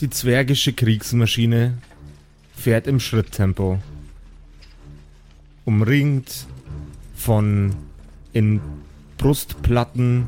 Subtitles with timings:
[0.00, 1.78] Die zwergische Kriegsmaschine
[2.52, 3.78] fährt im Schritttempo.
[5.64, 6.46] Umringt
[7.14, 7.76] von
[8.32, 8.60] in
[9.18, 10.26] Brustplatten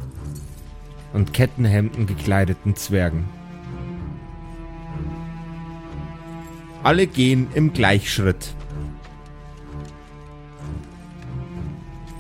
[1.13, 3.25] und Kettenhemden gekleideten Zwergen.
[6.85, 8.55] Alle gehen im Gleichschritt.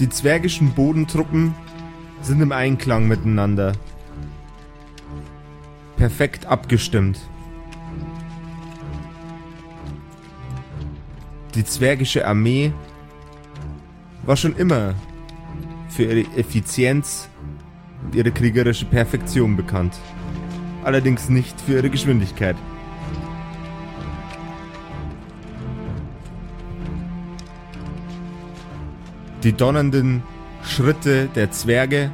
[0.00, 1.54] Die zwergischen Bodentruppen
[2.22, 3.74] sind im Einklang miteinander.
[5.96, 7.21] Perfekt abgestimmt.
[11.56, 12.70] Die zwergische Armee
[14.26, 14.94] war schon immer
[15.88, 17.30] für ihre Effizienz
[18.04, 19.94] und ihre kriegerische Perfektion bekannt.
[20.84, 22.56] Allerdings nicht für ihre Geschwindigkeit.
[29.43, 30.22] Die donnernden
[30.62, 32.10] Schritte der Zwerge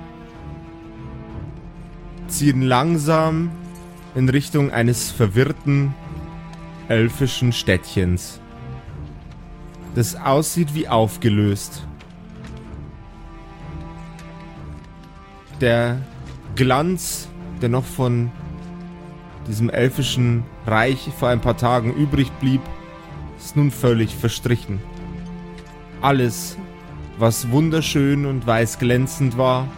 [2.28, 3.50] ziehen langsam
[4.14, 5.94] in Richtung eines verwirrten
[6.88, 8.41] elfischen Städtchens,
[9.94, 11.86] das aussieht wie aufgelöst.
[15.60, 16.00] Der
[16.56, 17.28] Glanz,
[17.60, 18.30] der noch von
[19.46, 22.60] diesem elfischen Reich vor ein paar Tagen übrig blieb,
[23.38, 24.80] ist nun völlig verstrichen.
[26.00, 26.56] Alles
[27.18, 29.68] was wunderschön und weiß glänzend war,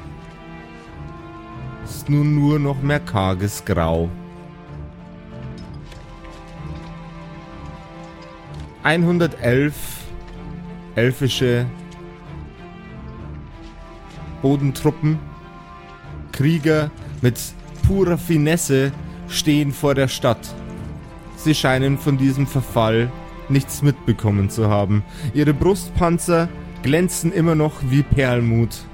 [1.85, 4.09] ist nun nur noch mehr karges Grau.
[8.83, 10.04] 111
[10.95, 11.67] elfische
[14.43, 15.19] Bodentruppen,
[16.33, 16.91] Krieger
[17.23, 17.41] mit
[17.87, 18.93] purer Finesse
[19.29, 20.55] stehen vor der Stadt.
[21.37, 23.11] Sie scheinen von diesem Verfall
[23.49, 25.05] nichts mitbekommen zu haben.
[25.33, 26.49] Ihre Brustpanzer
[26.83, 28.85] glänzen immer noch wie Perlmut.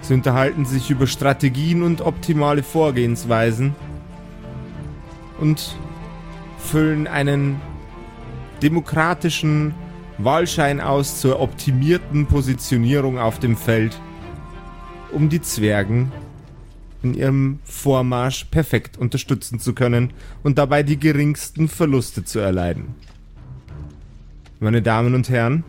[0.00, 3.74] Sie unterhalten sich über Strategien und optimale Vorgehensweisen
[5.40, 5.76] und
[6.58, 7.60] füllen einen
[8.64, 9.74] demokratischen
[10.16, 14.00] Wahlschein aus zur optimierten Positionierung auf dem Feld,
[15.12, 16.10] um die Zwergen
[17.02, 22.94] in ihrem Vormarsch perfekt unterstützen zu können und dabei die geringsten Verluste zu erleiden.
[24.60, 25.62] Meine Damen und Herren,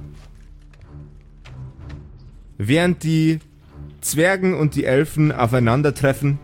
[2.57, 3.39] während die
[4.00, 6.39] Zwergen und die Elfen aufeinandertreffen,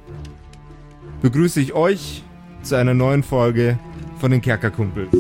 [1.22, 2.23] begrüße ich euch
[2.62, 3.79] zu einer neuen Folge
[4.19, 5.16] von den Kerkerkumpels.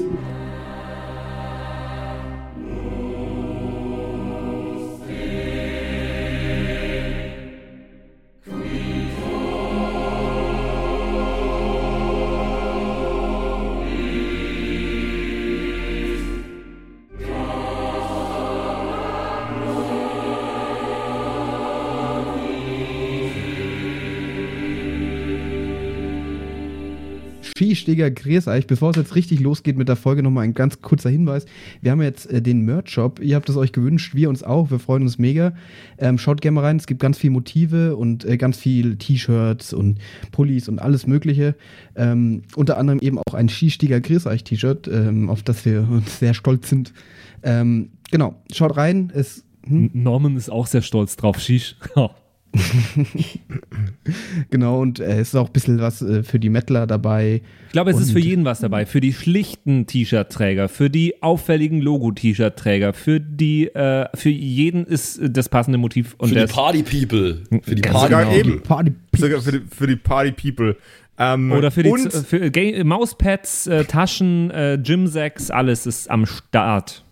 [27.81, 28.67] Viehsteger Grüß euch.
[28.67, 31.47] Bevor es jetzt richtig losgeht mit der Folge, nochmal ein ganz kurzer Hinweis.
[31.81, 33.19] Wir haben jetzt äh, den Merch-Shop.
[33.19, 34.69] Ihr habt es euch gewünscht, wir uns auch.
[34.69, 35.53] Wir freuen uns mega.
[35.97, 36.77] Ähm, schaut gerne mal rein.
[36.77, 39.97] Es gibt ganz viele Motive und äh, ganz viel T-Shirts und
[40.31, 41.55] Pullis und alles Mögliche.
[41.95, 46.19] Ähm, unter anderem eben auch ein Skistiger Grüß euch T-Shirt, ähm, auf das wir uns
[46.19, 46.93] sehr stolz sind.
[47.41, 49.11] Ähm, genau, schaut rein.
[49.15, 49.89] Es, hm?
[49.93, 51.39] Norman ist auch sehr stolz drauf.
[51.39, 51.77] Shish.
[54.49, 57.41] genau, und äh, es ist auch ein bisschen was äh, für die Mettler dabei.
[57.67, 58.85] Ich glaube, es und ist für jeden was dabei.
[58.85, 65.49] Für die schlichten T-Shirt-Träger, für die auffälligen Logo-T-Shirt-Träger, für die, äh, für jeden ist das
[65.49, 66.15] passende Motiv.
[66.17, 67.43] Und für die Party-People.
[67.61, 68.59] Für die Party-People.
[68.59, 70.75] Party Sogar für die, für die Party-People.
[71.17, 77.05] Ähm, Oder für die für Mauspads, äh, Taschen, äh, Gymsacks, alles ist am Start.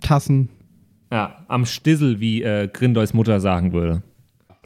[0.00, 0.50] Tassen.
[1.10, 4.02] Ja, am Stissel, wie äh, Grindols Mutter sagen würde.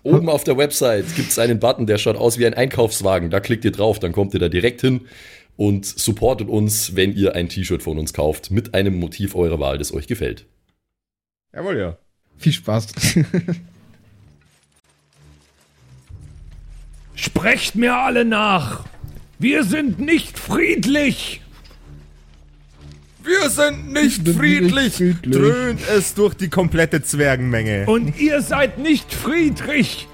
[0.05, 3.31] Oben auf der Website gibt es einen Button, der schaut aus wie ein Einkaufswagen.
[3.31, 5.03] Da klickt ihr drauf, dann kommt ihr da direkt hin
[5.57, 9.79] und supportet uns, wenn ihr ein T-Shirt von uns kauft, mit einem Motiv eurer Wahl,
[9.79, 10.47] das euch gefällt.
[11.55, 11.99] Jawohl, ja.
[12.39, 12.89] Viel Spaß.
[17.15, 18.85] Sprecht mir alle nach!
[19.39, 21.42] Wir sind nicht friedlich!
[23.25, 27.85] Wir sind nicht friedlich, friedlich, dröhnt es durch die komplette Zwergenmenge.
[27.87, 30.09] Und ihr seid nicht friedrich.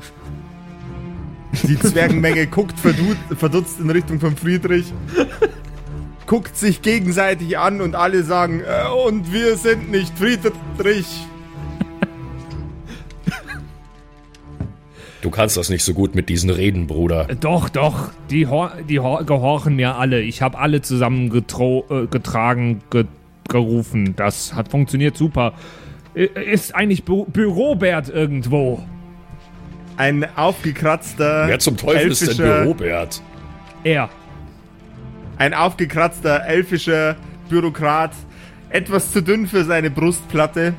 [1.63, 4.93] Die Zwergenmenge guckt verdutzt in Richtung von Friedrich,
[6.27, 11.07] guckt sich gegenseitig an und alle sagen, äh, und wir sind nicht Friedrich.
[15.21, 17.27] Du kannst das nicht so gut mit diesen Reden, Bruder.
[17.41, 18.11] Doch, doch.
[18.31, 18.47] Die,
[18.89, 20.21] die gehorchen mir alle.
[20.21, 23.05] Ich habe alle zusammen äh, getragen, ge
[23.49, 24.15] gerufen.
[24.15, 25.55] Das hat funktioniert super.
[26.15, 28.85] Ist eigentlich Bü Bürobert irgendwo?
[29.97, 31.49] Ein aufgekratzter.
[31.49, 33.23] Wer zum Teufel ist denn Bürobert?
[33.85, 34.11] Er.
[35.39, 37.17] Ein aufgekratzter elfischer
[37.49, 38.13] Bürokrat,
[38.71, 40.75] etwas zu dünn für seine Brustplatte,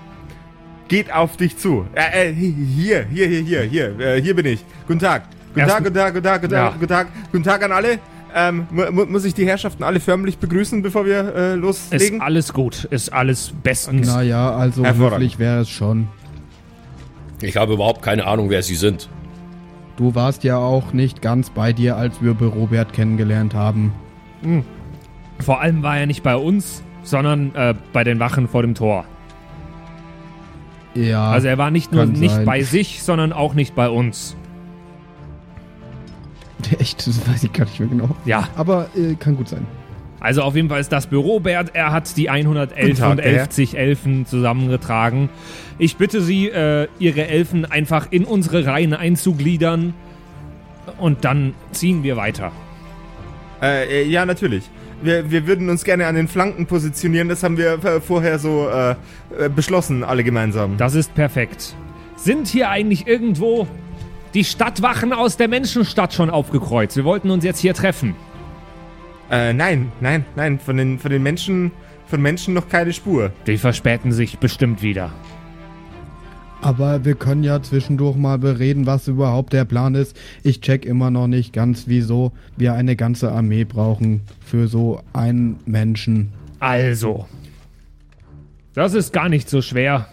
[0.90, 1.86] geht auf dich zu.
[1.96, 4.66] Äh, äh, hier, hier, hier, hier, hier, äh, hier bin ich.
[4.88, 5.24] Guten Tag.
[5.54, 6.64] Guten Erst- Tag, guten Tag, guten Tag, guten Ja.
[6.70, 8.00] Tag, guten Tag, guten Tag an alle.
[8.36, 12.22] Ähm, mu mu muss ich die Herrschaften alle förmlich begrüßen, bevor wir äh, Ist loslegen?
[12.22, 14.06] alles gut, ist alles bestens.
[14.08, 16.08] Naja, also höflich wäre es schon.
[17.42, 19.10] Ich habe überhaupt keine Ahnung, wer Sie sind.
[19.98, 23.94] Du warst ja auch nicht ganz bei dir, als wir Robert kennengelernt haben.
[25.40, 29.06] Vor allem war er nicht bei uns, sondern äh, bei den Wachen vor dem Tor.
[31.08, 32.46] Ja, Also er war nicht nur nicht sein.
[32.46, 34.36] bei sich, sondern auch nicht bei uns.
[36.80, 38.10] echt, das weiß ich gar nicht mehr genau.
[38.26, 39.66] Ja, Aber äh, kann gut sein.
[40.20, 41.72] also auf jeden Fall ist das Büro Bert.
[41.74, 43.48] Er hat die 111 Guten Tag, und Herr.
[43.58, 45.30] 11 Elfen zusammengetragen.
[45.78, 49.94] Ich bitte Sie, äh, Ihre Elfen einfach in unsere Reihen einzugliedern.
[50.98, 52.52] Und dann ziehen wir weiter.
[53.62, 54.64] Äh, äh, ja, natürlich.
[55.02, 57.30] Wir, wir würden uns gerne an den Flanken positionieren.
[57.30, 58.92] Das haben wir äh, vorher so äh,
[59.38, 60.78] äh, beschlossen, alle gemeinsam.
[60.78, 61.76] Das ist perfekt.
[62.16, 63.68] Sind hier eigentlich irgendwo
[64.34, 66.98] die Stadtwachen aus der Menschenstadt schon aufgekreuzt?
[66.98, 68.16] Wir wollten uns jetzt hier treffen.
[69.32, 70.60] Äh, nein, nein, nein.
[70.60, 71.72] Von den, von den Menschen,
[72.08, 73.32] von Menschen noch keine Spur.
[73.48, 75.12] Die verspäten sich bestimmt wieder.
[76.62, 80.18] Aber wir können ja zwischendurch mal bereden, was überhaupt der Plan ist.
[80.44, 85.60] Ich check immer noch nicht ganz, wieso wir eine ganze Armee brauchen für so einen
[85.66, 86.34] Menschen.
[86.60, 87.26] Also,
[88.74, 90.08] das ist gar nicht so schwer.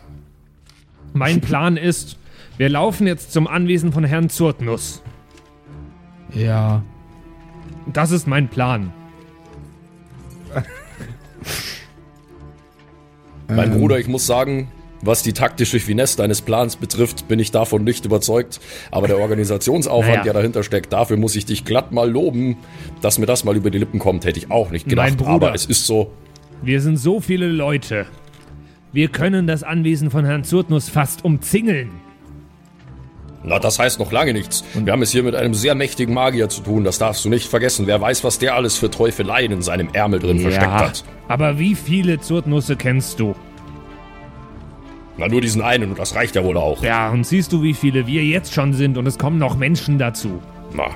[1.12, 2.16] Mein Plan ist,
[2.58, 5.02] wir laufen jetzt zum Anwesen von Herrn Zurtnuss.
[6.32, 6.82] Ja,
[7.92, 8.92] Das ist mein Plan.
[13.48, 13.78] Mein Ähm.
[13.78, 14.68] Bruder, ich muss sagen,
[15.06, 18.60] was die taktische Finesse deines Plans betrifft, bin ich davon nicht überzeugt.
[18.90, 20.22] Aber der Organisationsaufwand, Naja.
[20.24, 22.56] der dahinter steckt, dafür muss ich dich glatt mal loben.
[23.00, 25.08] Dass mir das mal über die Lippen kommt, hätte ich auch nicht gedacht.
[25.08, 25.32] Mein Bruder.
[25.48, 26.12] Aber es ist so.
[26.62, 28.06] Wir sind so viele Leute.
[28.92, 31.90] Wir können das Anwesen von Herrn Zurtnuss fast umzingeln.
[33.44, 34.64] Na, das heißt noch lange nichts.
[34.74, 37.46] Wir haben es hier mit einem sehr mächtigen Magier zu tun, das darfst du nicht
[37.46, 37.86] vergessen.
[37.86, 41.04] Wer weiß, was der alles für Teufeleien in seinem Ärmel drin versteckt hat.
[41.28, 43.36] aber wie viele Zurtnusse kennst du?
[45.18, 46.82] Na, nur diesen einen und das reicht ja wohl auch.
[46.82, 49.98] Ja, und siehst du, wie viele wir jetzt schon sind und es kommen noch Menschen
[49.98, 50.40] dazu.
[50.74, 50.90] Na.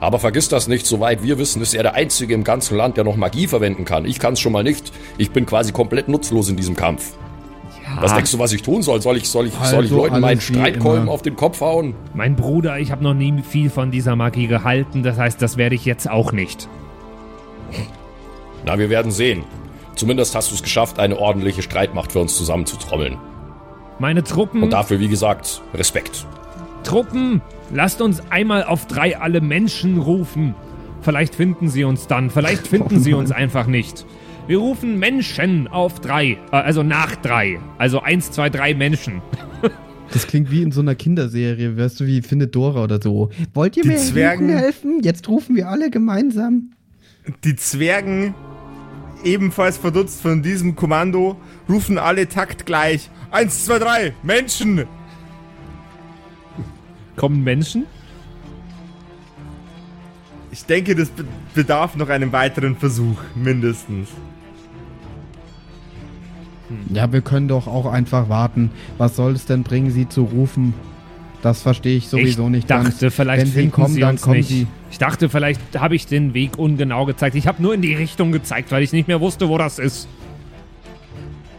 [0.00, 3.04] Aber vergiss das nicht, soweit wir wissen, ist er der Einzige im ganzen Land, der
[3.04, 4.04] noch Magie verwenden kann.
[4.04, 4.92] Ich kann es schon mal nicht.
[5.16, 7.12] Ich bin quasi komplett nutzlos in diesem Kampf.
[8.00, 9.00] Was denkst du, was ich tun soll?
[9.00, 11.94] Soll ich, soll ich, soll ich Also Leuten meinen Streitkolben auf den Kopf hauen?
[12.14, 15.74] Mein Bruder, ich habe noch nie viel von dieser Magie gehalten, das heißt, das werde
[15.74, 16.68] ich jetzt auch nicht.
[18.64, 19.44] Na, wir werden sehen.
[19.94, 23.18] Zumindest hast du es geschafft, eine ordentliche Streitmacht für uns zusammenzutrommeln.
[24.02, 26.26] Meine Truppen, Und dafür, wie gesagt, Respekt.
[26.82, 27.40] Truppen,
[27.72, 30.56] lasst uns einmal auf drei alle Menschen rufen.
[31.02, 34.04] Vielleicht finden sie uns dann, vielleicht finden sie uns einfach nicht.
[34.48, 37.60] Wir rufen Menschen auf drei, äh, also nach drei.
[37.78, 39.22] Also eins, zwei, drei Menschen.
[40.12, 43.30] das klingt wie in so einer Kinderserie, weißt du, wie Findet Dora oder so.
[43.54, 44.98] Wollt ihr Die mir Zwergen- helfen?
[45.04, 46.72] Jetzt rufen wir alle gemeinsam.
[47.44, 48.34] Die Zwergen,
[49.24, 51.36] ebenfalls verdutzt von diesem Kommando,
[51.68, 53.10] rufen alle taktgleich.
[53.30, 54.86] Eins, zwei, drei, Menschen!
[57.16, 57.86] Kommen Menschen?
[60.50, 61.24] Ich denke, das be
[61.54, 64.08] bedarf noch einem weiteren Versuch, mindestens.
[66.90, 68.70] Ja, wir können doch auch einfach warten.
[68.98, 70.74] Was soll es denn bringen, sie zu rufen?
[71.42, 73.14] Das verstehe ich sowieso ich nicht dachte, ganz.
[73.14, 74.48] vielleicht Wenn sie finden kommen, sie dann uns kommen nicht.
[74.48, 74.66] sie.
[74.92, 77.34] Ich dachte, vielleicht habe ich den Weg ungenau gezeigt.
[77.34, 80.06] Ich habe nur in die Richtung gezeigt, weil ich nicht mehr wusste, wo das ist.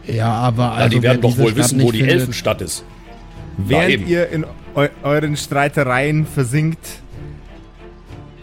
[0.06, 2.62] Ja, aber Ja, also die werden wer doch wohl Stadt wissen, wo die findet- Elfenstadt
[2.62, 2.84] ist.
[3.58, 6.80] Während ihr in eu euren Streitereien versinkt,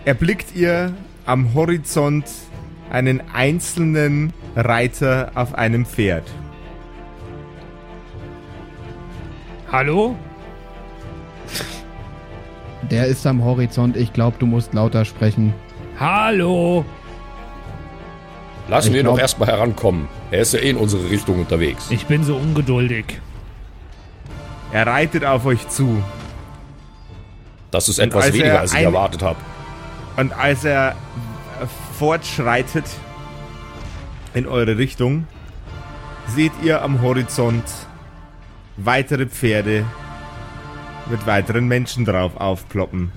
[0.05, 0.93] erblickt ihr
[1.25, 2.25] am Horizont
[2.91, 6.23] einen einzelnen Reiter auf einem Pferd.
[9.71, 10.15] Hallo?
[12.89, 13.95] Der ist am Horizont.
[13.95, 15.53] Ich glaube, du musst lauter sprechen.
[15.99, 16.83] Hallo?
[18.67, 20.07] Lassen Ich wir ihn glaub- doch erstmal herankommen.
[20.31, 21.87] Er ist ja eh in unsere Richtung unterwegs.
[21.89, 23.19] Ich bin so ungeduldig.
[24.71, 26.01] Er reitet auf euch zu.
[27.71, 29.37] Das ist etwas als er weniger, als ich ein- erwartet habe.
[30.17, 30.95] Und als er
[31.97, 32.85] fortschreitet
[34.33, 35.27] in eure Richtung,
[36.27, 37.63] seht ihr am Horizont
[38.77, 39.85] weitere Pferde
[41.09, 43.11] mit weiteren Menschen drauf aufploppen.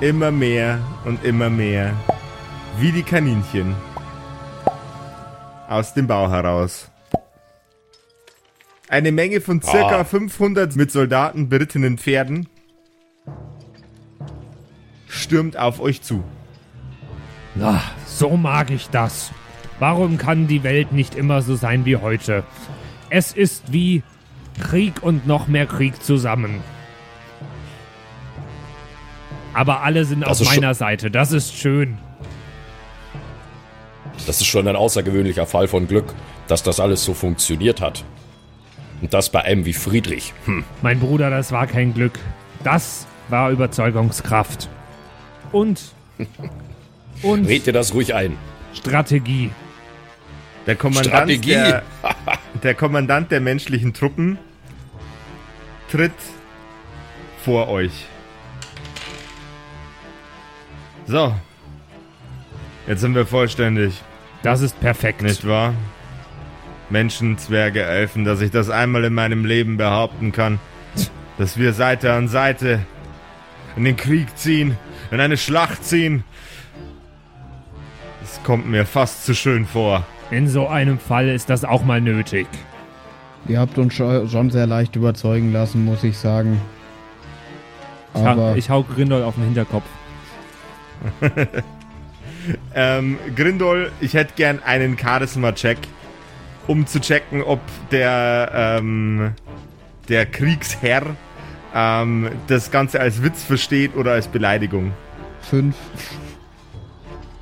[0.00, 1.94] Immer mehr und immer mehr,
[2.78, 3.74] wie die Kaninchen
[5.68, 6.90] aus dem Bau heraus.
[8.88, 10.04] Eine Menge von circa Ah.
[10.04, 12.48] 500 mit Soldaten berittenen Pferden
[15.08, 16.22] stürmt auf euch zu.
[17.54, 19.32] Na, so mag ich das.
[19.78, 22.44] Warum kann die Welt nicht immer so sein wie heute?
[23.10, 24.02] Es ist wie
[24.60, 26.60] Krieg und noch mehr Krieg zusammen.
[29.52, 31.10] Aber alle sind Das auf meiner Seite.
[31.10, 31.96] Das ist schön.
[34.26, 36.14] Das ist schon ein außergewöhnlicher Fall von Glück,
[36.46, 38.04] dass das alles so funktioniert hat.
[39.00, 40.32] Und das bei einem wie Friedrich.
[40.44, 40.64] Hm.
[40.82, 42.18] Mein Bruder, das war kein Glück.
[42.64, 44.68] Das war Überzeugungskraft.
[45.52, 45.80] Und.
[47.22, 48.36] Und Red dir das ruhig ein.
[48.74, 49.50] Strategie.
[50.66, 51.50] Der Kommandant Strategie.
[51.50, 51.82] der,
[52.62, 54.38] der Kommandant der menschlichen Truppen
[55.90, 56.12] tritt
[57.44, 58.06] vor euch.
[61.06, 61.34] So.
[62.86, 64.00] Jetzt sind wir vollständig,
[64.42, 65.22] Das ist perfekt.
[65.22, 65.74] nicht wahr?
[66.88, 70.60] Menschen, Zwerge, Elfen, dass ich das einmal in meinem Leben behaupten kann.
[71.36, 72.80] Dass wir Seite an Seite
[73.76, 74.76] in den Krieg ziehen,
[75.10, 76.22] in eine Schlacht ziehen.
[78.20, 80.04] Das kommt mir fast zu schön vor.
[80.30, 82.46] In so einem Fall ist das auch mal nötig.
[83.48, 86.60] Ihr habt uns scho- schon sehr leicht überzeugen lassen, muss ich sagen.
[88.14, 89.84] Ich, hau- Aber ich hau Grindol auf den Hinterkopf.
[92.76, 95.78] Ähm, Grindol, ich hätte gern einen Charisma-Check,
[96.68, 97.58] um zu checken, ob
[97.90, 99.32] der, ähm,
[100.08, 101.16] der Kriegsherr
[101.74, 104.92] ähm, das Ganze als Witz versteht oder als Beleidigung.
[105.42, 105.74] fünf.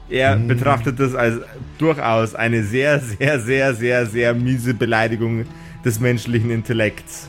[0.09, 1.41] Er betrachtet das als
[1.77, 5.45] durchaus eine sehr, sehr, sehr, sehr, sehr miese Beleidigung
[5.85, 7.29] des menschlichen Intellekts.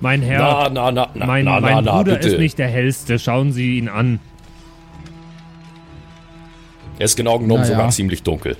[0.00, 2.28] Mein Herr, Na, na, na, na, mein, na, mein Bruder bitte.
[2.28, 3.18] ist nicht der hellste.
[3.18, 4.18] Schauen Sie ihn an.
[6.98, 7.74] Er ist genau genommen Na ja.
[7.76, 8.56] sogar ziemlich dunkel.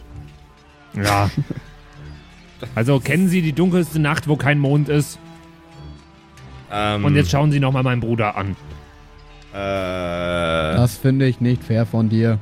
[0.94, 1.30] Ja.
[2.76, 5.18] Also kennen Sie die dunkelste Nacht, wo kein Mond ist?
[6.70, 8.50] Ähm, Und jetzt schauen Sie nochmal meinen Bruder an.
[9.52, 9.56] äh,
[10.76, 12.38] Das finde ich nicht fair von dir.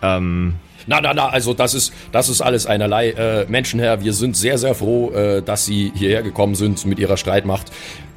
[0.00, 0.54] ähm,
[0.90, 3.10] Na, na, na, also das ist, das ist alles einerlei.
[3.10, 7.16] Äh, Menschenherr, wir sind sehr, sehr froh, äh, dass Sie hierher gekommen sind mit Ihrer
[7.16, 7.70] Streitmacht.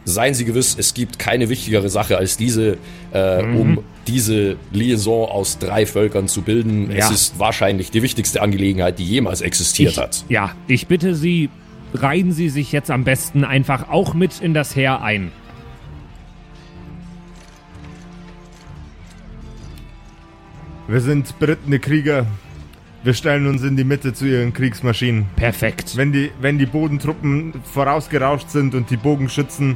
[0.06, 2.78] Seien Sie gewiss, es gibt keine wichtigere Sache als diese,
[3.12, 6.90] äh, um diese Liaison aus drei Völkern zu bilden.
[6.90, 6.98] Ja.
[6.98, 10.26] Es ist wahrscheinlich die wichtigste Angelegenheit, die jemals existiert Ich, hat.
[10.30, 11.52] ja, ich bitte Sie,
[11.94, 15.32] reihen Sie sich jetzt am besten einfach auch mit in das Heer ein.
[20.88, 22.26] wir sind berittene Krieger.
[23.04, 25.26] Wir stellen uns in die Mitte zu ihren Kriegsmaschinen.
[25.36, 25.98] Perfekt.
[25.98, 29.76] Wenn die, wenn die Bodentruppen vorausgerauscht sind und die Bogenschützen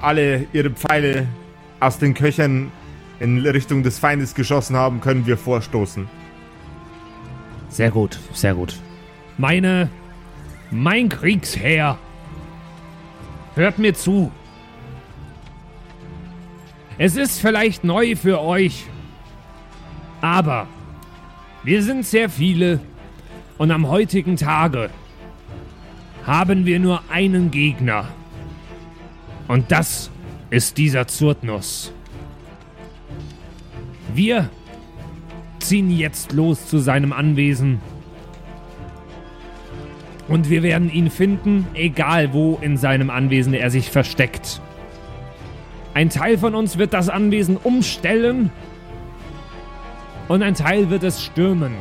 [0.00, 1.26] alle ihre Pfeile
[1.80, 2.70] aus den Köchern
[3.18, 6.08] in Richtung des Feindes geschossen haben, können wir vorstoßen.
[7.68, 8.76] Sehr gut, sehr gut.
[9.36, 9.90] Meine,
[10.70, 11.98] mein Kriegsheer.
[13.56, 14.30] Hört mir zu.
[16.96, 18.86] Es ist vielleicht neu für euch,
[20.20, 20.68] aber
[21.68, 22.80] wir sind sehr viele
[23.58, 24.88] und am heutigen Tage
[26.24, 28.08] haben wir nur einen Gegner.
[29.48, 30.10] Und das
[30.48, 31.92] ist dieser Zurtnus.
[34.14, 34.48] Wir
[35.58, 37.82] ziehen jetzt los zu seinem Anwesen.
[40.26, 44.62] Und wir werden ihn finden, egal wo in seinem Anwesen er sich versteckt.
[45.92, 48.52] Ein Teil von uns wird das Anwesen umstellen
[50.28, 51.74] und ein Teil wird es stürmen.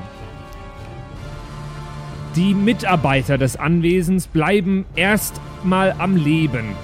[2.36, 6.76] Die Mitarbeiter des Anwesens bleiben erstmal am Leben.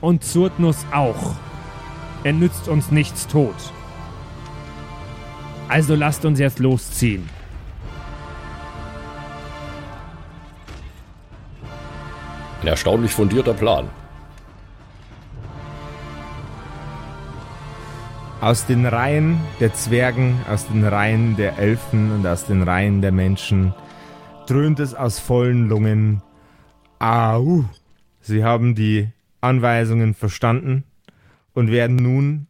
[0.00, 1.34] Und Zurtnus auch.
[2.24, 3.54] Er nützt uns nichts tot.
[5.68, 7.28] Also lasst uns jetzt losziehen.
[12.62, 13.88] Ein erstaunlich fundierter Plan.
[18.40, 23.12] Aus den Reihen der Zwergen, aus den Reihen der Elfen und aus den Reihen der
[23.12, 23.74] Menschen
[24.46, 26.22] dröhnt es aus vollen Lungen.
[26.98, 27.66] Au!
[28.22, 29.08] Sie haben die
[29.42, 30.84] Anweisungen verstanden
[31.52, 32.46] und werden nun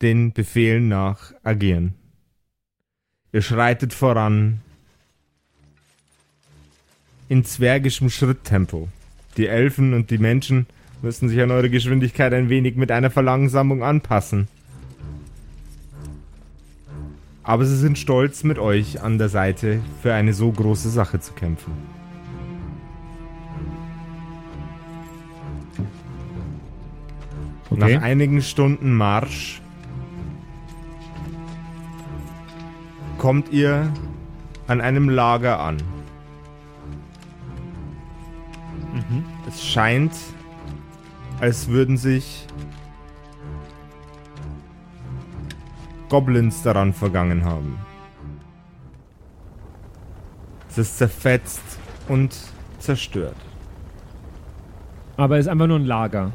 [0.00, 1.92] den Befehlen nach agieren.
[3.30, 4.60] Ihr schreitet voran
[7.28, 8.88] in zwergischem Schritttempo.
[9.36, 10.66] Die Elfen und die Menschen
[11.02, 14.48] müssen sich an eure Geschwindigkeit ein wenig mit einer Verlangsamung anpassen.
[17.48, 21.32] Aber sie sind stolz, mit euch an der Seite für eine so große Sache zu
[21.32, 21.72] kämpfen.
[27.70, 27.94] Okay.
[27.94, 29.62] Nach einigen Stunden Marsch
[33.16, 33.94] kommt ihr
[34.66, 35.78] an einem Lager an.
[39.46, 40.12] Es scheint,
[41.40, 42.46] als würden sich
[46.08, 47.78] Goblins daran vergangen haben.
[50.70, 51.62] Es ist zerfetzt
[52.08, 52.36] und
[52.78, 53.36] zerstört.
[55.16, 56.32] Aber es ist einfach nur ein Lager.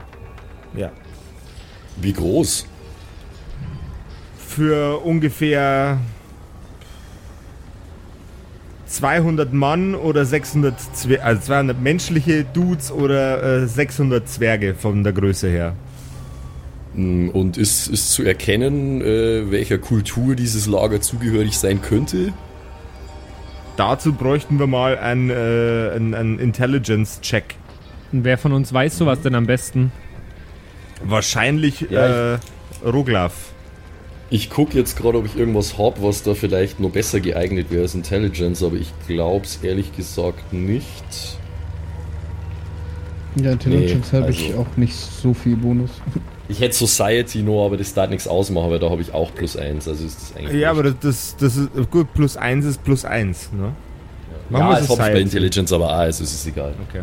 [0.75, 0.91] Ja.
[1.97, 2.67] Wie groß?
[4.37, 5.99] Für ungefähr
[8.87, 15.13] 200 Mann oder 600, Zwer also 200 menschliche Dudes oder äh, 600 Zwerge von der
[15.13, 15.75] Größe her.
[16.95, 22.33] Mm, Und ist, ist zu erkennen, äh, welcher Kultur dieses Lager zugehörig sein könnte?
[23.77, 27.55] Dazu bräuchten wir mal einen, äh, einen, einen Intelligence-Check.
[28.11, 29.91] Und wer von uns weiß sowas denn am besten?
[31.03, 32.39] Wahrscheinlich Ja, äh,
[32.85, 33.33] Roglaf.
[34.29, 37.83] Ich gucke jetzt gerade, ob ich irgendwas habe, was da vielleicht noch besser geeignet wäre
[37.83, 41.37] als Intelligence, aber ich glaube es ehrlich gesagt nicht.
[43.35, 45.89] Ja, Intelligence Nee, habe ich also- auch nicht so viel Bonus.
[46.53, 49.57] Ich hätte Society noch, aber das darf nichts ausmachen, weil da habe ich auch plus
[49.57, 49.87] eins.
[49.87, 50.61] Also ist das eigentlich.
[50.61, 53.73] Ja, aber das, das, das ist gut, plus eins ist plus eins, ne?
[54.49, 55.21] Machen ja, das habe ich bei Society.
[55.21, 56.75] Intelligence aber auch, also ist es egal.
[56.87, 57.01] Okay.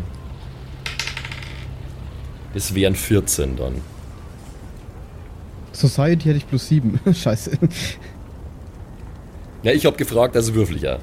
[2.53, 3.73] Es wären 14 dann.
[5.73, 6.99] Society hätte ich plus 7.
[7.13, 7.51] Scheiße.
[9.63, 10.95] Ja, ich habe gefragt, also würfel ich ja.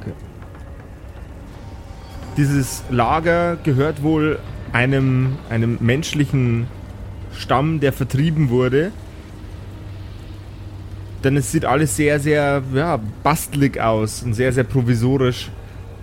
[0.00, 0.12] Okay.
[2.36, 4.38] Dieses Lager gehört wohl
[4.74, 6.68] einem, einem menschlichen
[7.36, 8.92] Stamm, der vertrieben wurde.
[11.24, 15.50] Denn es sieht alles sehr, sehr ja, bastelig aus und sehr, sehr provisorisch.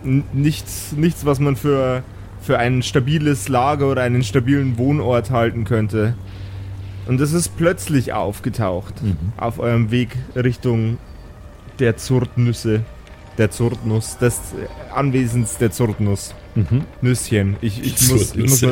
[0.04, 2.04] Nichts, nichts, was man für,
[2.42, 6.14] für ein stabiles Lager oder einen stabilen Wohnort halten könnte.
[7.08, 8.94] Und es ist plötzlich aufgetaucht
[9.38, 10.98] auf eurem Weg Richtung
[11.80, 12.84] der Zurtnüsse.
[13.38, 14.42] Der Zurtnuss, des
[14.94, 16.34] Anwesens der Zurtnuss.
[16.56, 16.86] Mhm.
[17.02, 17.56] Nüsschen.
[17.62, 18.66] Ich, ich, muss, ich, muss,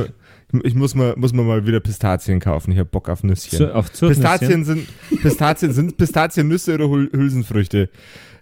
[0.63, 2.71] ich muss mal, muss mal mal wieder Pistazien kaufen.
[2.71, 3.57] Ich hab Bock auf Nüsschen.
[3.57, 3.91] Zu, auf.
[3.91, 4.88] Pistazien sind
[5.21, 7.89] Pistazien sind Pistazien Nüsse oder Hül Hülsenfrüchte?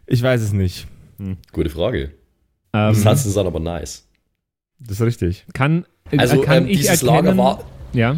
[0.06, 0.88] Ich weiß es nicht.
[1.52, 2.12] Gute Frage.
[2.74, 4.08] Ähm, Satz sind aber nice.
[4.80, 5.46] Das ist richtig.
[5.54, 7.64] kann, äh, Also kann ähm, ich dieses erkennen, Lager war.
[7.94, 8.18] Ja.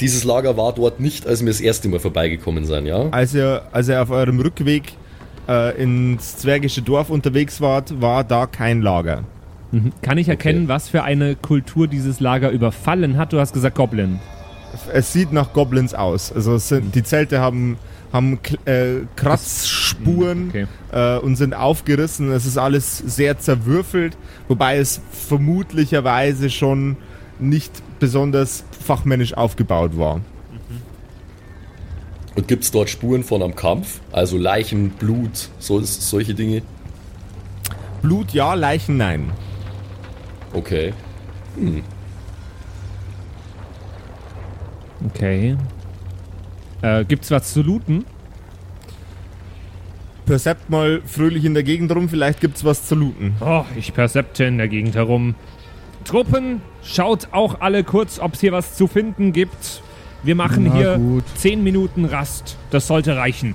[0.00, 3.08] Dieses Lager war dort nicht, als wir das erste Mal vorbeigekommen sind, ja?
[3.10, 4.92] Als ihr, als ihr auf eurem Rückweg
[5.48, 9.24] äh, ins zwergische Dorf unterwegs wart, war da kein Lager.
[9.70, 9.92] Mhm.
[10.02, 10.68] Kann ich erkennen, Okay.
[10.68, 13.32] was für eine Kultur dieses Lager überfallen hat?
[13.32, 14.18] Du hast gesagt Goblin.
[14.92, 16.32] Es sieht nach Goblins aus.
[16.32, 17.78] Also es sind, die Zelte haben,
[18.12, 20.66] haben äh, Kratzspuren Okay.
[20.92, 22.30] äh, und sind aufgerissen.
[22.30, 26.96] Es ist alles sehr zerwürfelt, wobei es vermutlicherweise schon
[27.38, 30.20] nicht besonders fachmännisch aufgebaut war.
[32.36, 34.00] Und gibt es dort Spuren von einem Kampf?
[34.12, 36.62] Also Leichen, Blut, so, solche Dinge?
[38.02, 39.30] Blut ja, Leichen nein.
[40.52, 40.92] Okay.
[45.06, 45.56] Okay.
[46.82, 48.04] Äh, gibt's was zu looten?
[50.26, 53.34] Percept mal fröhlich in der Gegend rum, vielleicht gibt's was zu looten.
[53.40, 55.34] Oh, ich percepte in der Gegend herum.
[56.04, 59.82] Truppen, schaut auch alle kurz, ob's hier was zu finden gibt.
[60.22, 61.24] Wir machen Na hier gut.
[61.36, 62.56] 10 Minuten Rast.
[62.70, 63.54] Das sollte reichen.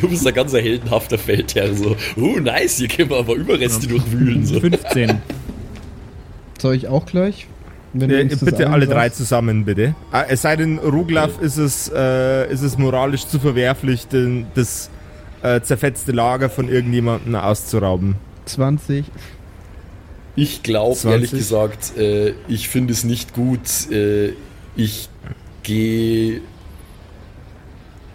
[0.00, 1.74] Du bist ein ganzer heldenhafter Feldherr.
[1.74, 4.44] So, oh nice, hier können wir aber Überreste durchwühlen.
[4.44, 4.60] So.
[4.60, 5.20] 15.
[6.58, 7.46] Soll ich auch gleich?
[7.92, 9.94] Wenn du Äh, bitte alle drei zusammen, bitte.
[10.12, 14.90] Ah, es sei denn, Ruglaf ist es, äh, ist es moralisch zu verwerflich, den, das
[15.42, 18.16] äh, zerfetzte Lager von irgendjemandem auszurauben.
[18.46, 19.04] 20.
[20.34, 21.10] Ich glaube, 20.
[21.12, 23.90] ehrlich gesagt, äh, ich finde es nicht gut.
[23.90, 24.32] Äh,
[24.76, 25.08] ich
[25.62, 26.42] gehe.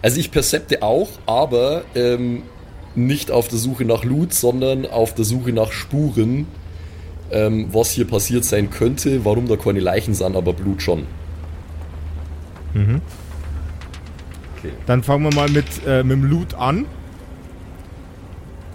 [0.02, 2.42] Also ich percepte auch, aber ähm,
[2.94, 6.46] nicht auf der Suche nach Loot, sondern auf der Suche nach Spuren,
[7.32, 11.06] ähm, was hier passiert sein könnte, warum da keine Leichen sind, aber Blut schon.
[14.86, 16.86] Dann fangen wir mal mit, äh, mit dem Loot an.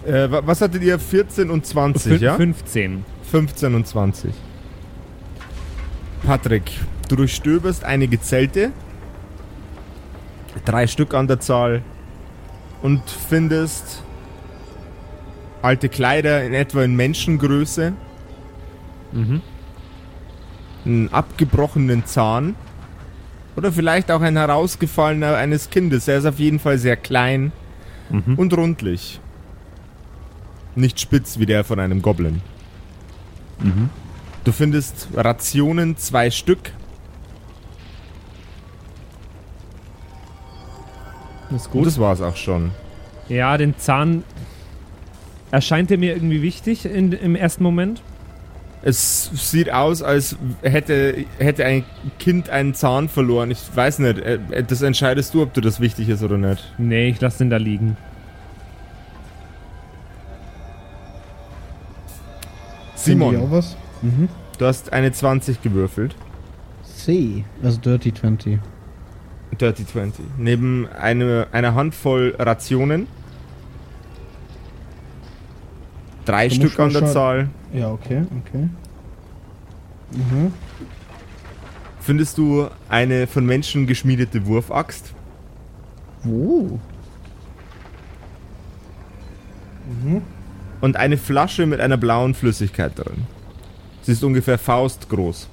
[0.06, 1.00] Äh, wa- was hattet ihr?
[1.00, 2.36] 14 und 20, Fün- ja?
[2.36, 3.06] 15.
[3.32, 4.32] 15 und 20.
[6.26, 6.72] Patrick,
[7.10, 8.72] du durchstöberst einige Zelte.
[10.66, 11.82] Drei Stück an der Zahl.
[12.82, 14.04] Und findest
[15.62, 17.94] alte Kleider in etwa in Menschengröße.
[19.12, 19.42] Mhm.
[20.86, 22.56] Einen abgebrochenen Zahn.
[23.56, 26.08] Oder vielleicht auch ein herausgefallener eines Kindes.
[26.08, 27.52] Er ist auf jeden Fall sehr klein
[28.10, 28.36] Mhm.
[28.36, 29.20] und rundlich.
[30.76, 32.42] Nicht spitz wie der von einem Goblin.
[33.60, 33.90] Mhm.
[34.44, 36.72] Du findest Rationen, zwei Stück.
[41.50, 41.86] Das ist Und gut.
[41.88, 42.72] das war's auch schon.
[43.30, 44.24] Ja, den Zahn
[45.52, 48.02] erscheint er mir irgendwie wichtig in, im ersten Moment.
[48.88, 51.84] Es sieht aus, als hätte, hätte ein
[52.20, 53.52] Kind einen Zahn verloren.
[53.52, 54.20] Ich weiß nicht.
[54.20, 56.64] äh, Das entscheidest du, ob dir das wichtig ist oder nicht.
[56.78, 57.98] Nee, ich lass den da liegen.
[62.96, 63.76] Simon, auch was?
[64.02, 64.30] Mhm.
[64.58, 66.16] du hast eine 20 gewürfelt.
[66.86, 68.58] C, also Dirty 20.
[69.60, 70.24] Dirty 20.
[70.38, 73.08] Neben eine, einer Handvoll Rationen.
[76.28, 77.50] Drei muss Stück an der Zahl.
[77.74, 78.70] Ja, okay, okay.
[80.12, 80.54] Mhm.
[82.02, 85.14] Findest du eine von Menschen geschmiedete Wurfaxt?
[86.24, 86.80] Wo?
[90.82, 93.26] Und eine Flasche mit einer blauen Flüssigkeit drin.
[94.02, 95.48] Sie ist ungefähr faustgroß.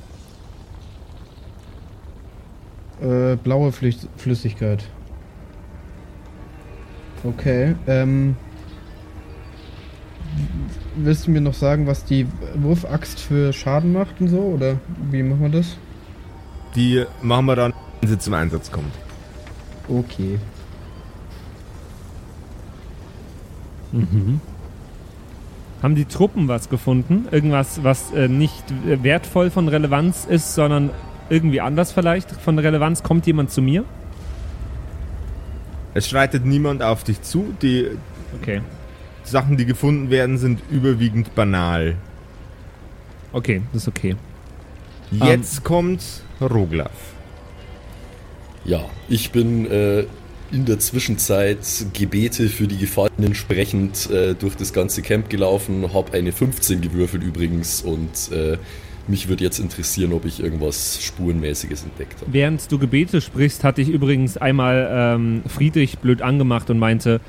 [3.00, 3.72] Äh, blaue
[4.16, 4.84] Flüssigkeit.
[7.22, 8.36] Okay, ähm.
[10.96, 14.38] Willst du mir noch sagen, was die Wurfaxt für Schaden macht und so?
[14.38, 14.76] Oder
[15.10, 15.76] wie machen wir das?
[16.74, 18.92] Die machen wir dann, wenn sie zum Einsatz kommt.
[19.88, 20.38] Okay.
[25.82, 27.28] Haben die Truppen was gefunden?
[27.30, 30.90] Irgendwas, was äh, nicht wertvoll von Relevanz ist, sondern
[31.28, 33.02] irgendwie anders vielleicht von Relevanz?
[33.02, 33.84] Kommt jemand zu mir?
[35.94, 37.54] Es schreitet niemand auf dich zu.
[37.62, 37.88] Die
[38.40, 38.62] Okay.
[39.24, 41.96] Sachen, die gefunden werden, sind überwiegend banal.
[43.32, 44.16] Okay, das ist okay.
[45.10, 46.02] Jetzt kommt
[46.40, 47.14] Roglaf.
[48.64, 50.04] Ja, ich bin äh,
[50.50, 51.58] in der Zwischenzeit
[51.92, 57.22] Gebete für die Gefallenen sprechend äh, durch das ganze Camp gelaufen, habe eine 15 gewürfelt
[57.22, 58.56] übrigens und äh,
[59.06, 62.32] mich würde jetzt interessieren, ob ich irgendwas Spurenmäßiges entdeckt habe.
[62.32, 67.20] Während du Gebete sprichst, hatte ich übrigens einmal ähm, Friedrich blöd angemacht und meinte,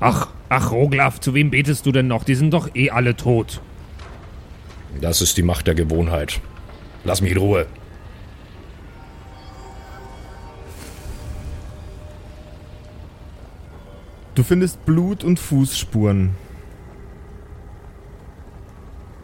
[0.00, 2.24] ach, ach Roglaf, zu wem betest du denn noch?
[2.24, 3.60] Die sind doch eh alle tot.
[5.00, 6.40] Das ist die Macht der Gewohnheit.
[7.04, 7.66] Lass mich in Ruhe.
[14.34, 16.34] Du findest Blut und Fußspuren.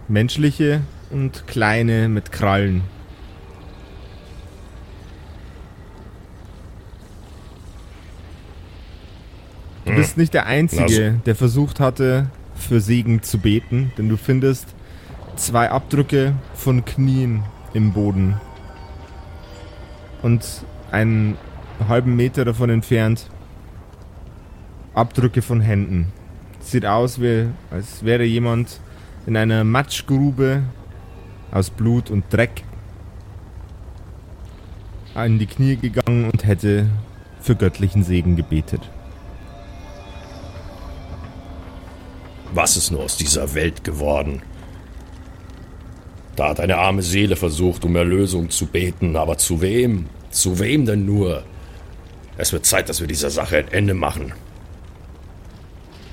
[0.07, 2.83] Menschliche und kleine mit Krallen.
[9.91, 14.69] Du bist nicht der Einzige, der versucht hatte, für Segen zu beten, denn du findest
[15.35, 17.43] zwei Abdrücke von Knien
[17.75, 18.37] im Boden.
[20.23, 20.47] Und
[20.93, 21.37] einen
[21.89, 23.31] halben Meter davon entfernt
[24.95, 26.13] Abdrücke von Händen.
[26.61, 28.81] Sieht aus, wie, als wäre jemand
[29.27, 30.63] in einer Matschgrube
[31.51, 32.63] aus Blut und Dreck
[35.17, 36.87] in die Knie gegangen und hätte
[37.41, 38.89] für göttlichen Segen gebetet.
[42.53, 44.43] Was ist nur aus dieser Welt geworden?
[46.37, 50.07] Da hat eine arme Seele versucht, um Erlösung zu beten, aber zu wem?
[50.31, 51.45] Zu wem denn nur?
[52.37, 54.33] Es wird Zeit, dass wir dieser Sache ein Ende machen.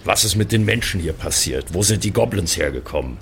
[0.04, 1.74] Was ist mit den Menschen hier passiert?
[1.74, 3.18] Wo sind die Goblins hergekommen?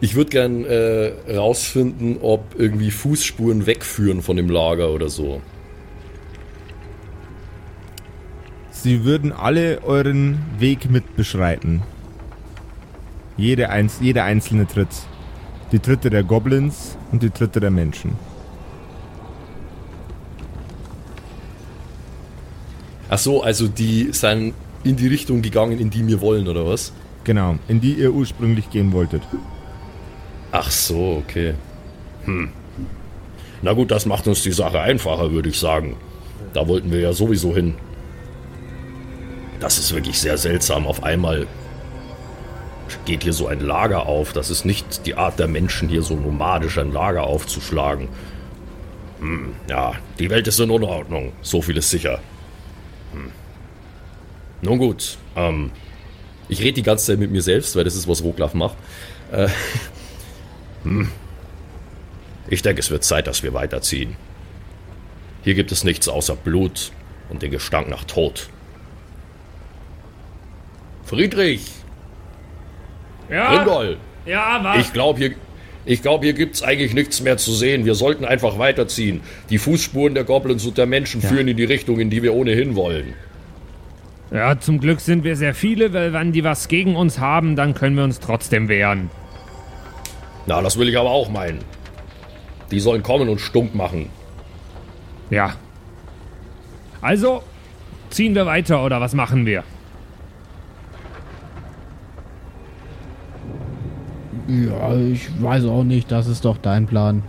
[0.00, 5.40] Ich würde gern äh, rausfinden, ob irgendwie Fußspuren wegführen von dem Lager oder so.
[8.84, 11.82] Sie würden alle euren Weg mitbeschreiten.
[13.38, 14.90] Jede einz jeder einzelne Tritt.
[15.72, 18.12] Die Tritte der Goblins und die Tritte der Menschen.
[23.08, 26.92] Ach so, also die sind in die Richtung gegangen, in die wir wollen, oder was?
[27.24, 29.22] Genau, in die ihr ursprünglich gehen wolltet.
[30.52, 31.54] Ach so, okay.
[33.62, 35.96] Na gut, das macht uns die Sache einfacher, würde ich sagen.
[36.52, 37.76] Da wollten wir ja sowieso hin.
[39.60, 40.86] Das ist wirklich sehr seltsam.
[40.86, 41.46] Auf einmal
[43.04, 44.32] geht hier so ein Lager auf.
[44.32, 48.08] Das ist nicht die Art der Menschen, hier so nomadisch ein Lager aufzuschlagen.
[49.20, 51.32] Hm, ja, die Welt ist in Unordnung.
[51.42, 52.20] So viel ist sicher.
[53.12, 53.30] Hm.
[54.62, 55.70] Nun gut, ähm,
[56.48, 58.76] Ich rede die ganze Zeit mit mir selbst, weil das ist, was Roglaf macht.
[62.48, 64.16] ich denke, es wird Zeit, dass wir weiterziehen.
[65.42, 66.92] Hier gibt es nichts außer Blut
[67.30, 68.48] und den Gestank nach Tod.
[71.14, 71.70] Friedrich,
[73.30, 73.96] Ja, Rindol,
[74.26, 74.78] ja, was?
[74.80, 75.30] ich glaube, hier,
[75.84, 77.84] ich glaub, hier gibt es eigentlich nichts mehr zu sehen.
[77.84, 79.20] Wir sollten einfach weiterziehen.
[79.50, 82.74] Die Fußspuren der Goblins und der Menschen führen in die Richtung, in die wir ohnehin
[82.74, 83.14] wollen.
[84.30, 87.74] Ja, zum Glück sind wir sehr viele, weil wenn die was gegen uns haben, dann
[87.74, 89.10] können wir uns trotzdem wehren.
[90.46, 91.60] Na, das will ich aber auch meinen.
[92.70, 94.08] Die sollen kommen und stunk machen.
[95.30, 95.54] Ja.
[97.00, 97.42] Also,
[98.10, 99.62] ziehen wir weiter oder was machen wir?
[104.48, 107.22] Ja, ich weiß auch nicht, das ist doch dein Plan.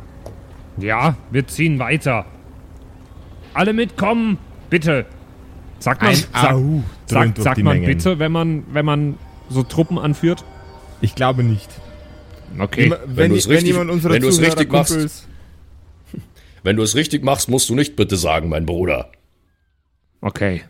[0.77, 2.25] Ja, wir ziehen weiter.
[3.53, 4.37] Alle mitkommen,
[4.69, 5.05] bitte.
[5.79, 6.55] Sagt man, sag,
[7.05, 7.85] sagt, sagt man Mengen.
[7.87, 9.17] bitte, wenn man, wenn man
[9.49, 10.43] so Truppen anführt?
[11.01, 11.69] Ich glaube nicht.
[12.59, 12.85] Okay.
[12.85, 14.91] Immer- wenn, du es wenn richtig- jemand unserer wenn du es Zuhörer richtig machst.
[14.93, 15.27] Kumpels-
[16.63, 19.11] Wenn du es richtig machst, musst du nicht bitte sagen, mein Bruder.
[20.21, 20.63] Okay.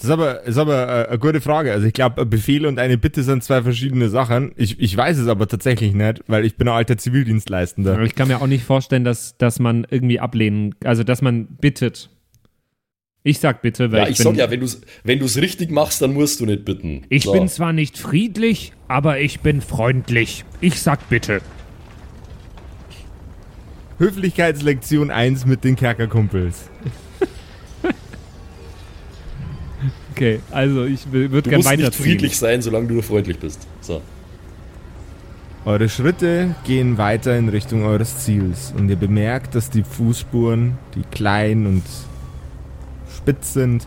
[0.00, 1.72] Das ist aber, ist aber äh, eine gute Frage.
[1.72, 4.52] Also ich glaube, ein Befehl und eine Bitte sind zwei verschiedene Sachen.
[4.56, 7.92] Ich, ich weiß es aber tatsächlich nicht, weil ich bin ein alter Zivildienstleistender.
[7.94, 11.46] Aber ich kann mir auch nicht vorstellen, dass, dass man irgendwie ablehnen, also dass man
[11.46, 12.08] bittet.
[13.22, 15.36] Ich sag bitte, weil Ja, ich, ich bin, sag ja, wenn du es wenn du's
[15.36, 17.04] richtig machst, dann musst du nicht bitten.
[17.10, 17.32] ich So.
[17.32, 20.46] bin zwar nicht friedlich, aber ich bin freundlich.
[20.62, 21.42] Ich sag bitte.
[23.98, 26.70] Höflichkeitslektion 1 mit den Kerkerkumpels.
[30.12, 32.04] Okay, also ich würde Du gerne musst nicht weiterziehen.
[32.04, 33.66] friedlich sein, solange du freundlich bist.
[33.80, 34.02] So.
[35.64, 41.02] Eure Schritte gehen weiter in Richtung eures Ziels und ihr bemerkt, dass die Fußspuren, die
[41.10, 41.82] klein und
[43.14, 43.86] spitz sind,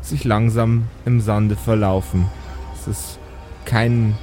[0.00, 2.26] sich langsam im Sande verlaufen.
[2.74, 3.18] Es ist
[3.66, 4.16] kein...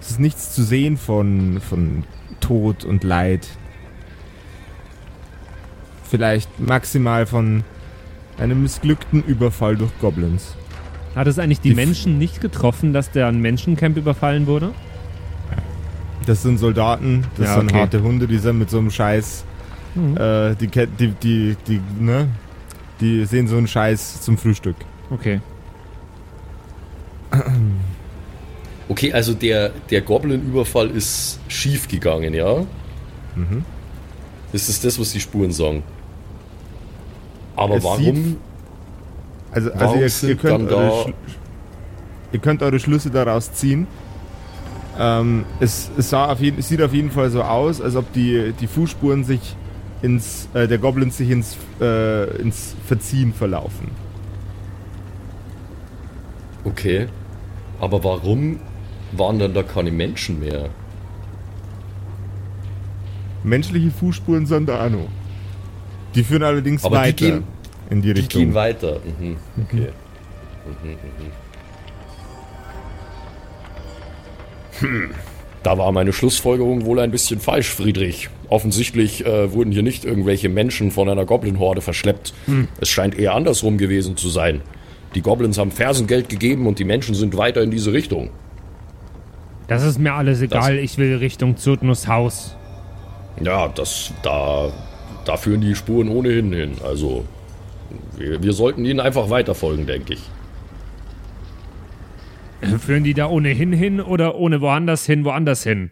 [0.00, 2.04] Es ist nichts zu sehen von, von
[2.40, 3.46] Tod und Leid.
[6.10, 7.64] Vielleicht maximal von
[8.38, 10.54] einem missglückten Überfall durch Goblins.
[11.14, 14.72] Hat es eigentlich die, Die Menschen nicht getroffen, dass der ein Menschencamp überfallen wurde?
[16.26, 17.80] Das sind Soldaten, das Ja, sind okay.
[17.80, 19.44] harte Hunde, die sind mit so einem Scheiß,
[20.16, 22.28] äh, die, die, die, die, ne,
[23.00, 24.76] die sehen so einen Scheiß zum Frühstück.
[25.10, 25.40] Okay.
[28.88, 32.60] Okay, also der, der Goblin-Überfall ist schief gegangen, ja?
[33.34, 33.64] Mhm.
[34.52, 35.82] Das ist das, was die Spuren sagen.
[37.56, 37.98] Aber Es warum?
[37.98, 38.36] sieht-
[39.52, 41.14] Also, also Warum ihr, ihr, könnt eure
[42.32, 43.86] ihr könnt eure Schlüsse daraus ziehen.
[44.98, 48.10] Ähm, es es sah auf jeden, es sieht auf jeden Fall so aus, als ob
[48.12, 49.56] die, die Fußspuren sich
[50.02, 53.88] ins, äh, der Goblins sich ins, äh, ins Verziehen verlaufen.
[56.64, 57.08] Okay.
[57.80, 58.60] Aber warum
[59.12, 60.68] waren dann da keine Menschen mehr?
[63.44, 65.08] Menschliche Fußspuren sind da auch noch.
[66.14, 67.44] Die führen allerdings Aber die weiter gehen-
[67.90, 68.40] in die Die Richtung.
[68.42, 69.00] gehen weiter.
[69.18, 69.36] Mhm.
[69.66, 69.88] Okay.
[75.62, 78.28] Da war meine Schlussfolgerung wohl ein bisschen falsch, Friedrich.
[78.48, 82.34] Offensichtlich äh, wurden hier nicht irgendwelche Menschen von einer Goblin-Horde verschleppt.
[82.80, 84.60] Es scheint eher andersrum gewesen zu sein.
[85.14, 88.30] Die Goblins haben Fersengeld gegeben und die Menschen sind weiter in diese Richtung.
[89.68, 90.78] Das ist mir alles egal.
[90.78, 92.56] Ich will Richtung Zurtnus Haus.
[93.42, 94.70] Ja, das, da,
[95.24, 96.76] da führen die Spuren ohnehin hin.
[96.84, 97.24] Also,
[98.16, 100.22] wir, wir sollten ihnen einfach weiterfolgen, denke ich.
[102.80, 105.90] Führen die da ohnehin hin oder ohne woanders hin, woanders hin?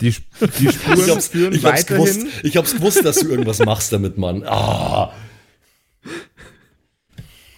[0.00, 0.12] Die,
[0.58, 2.04] die Spuren Ich hab's, führen ich, hab's weiterhin.
[2.04, 4.42] gewusst, ich hab's gewusst, dass du irgendwas machst damit, Mann.
[4.44, 5.12] Ah,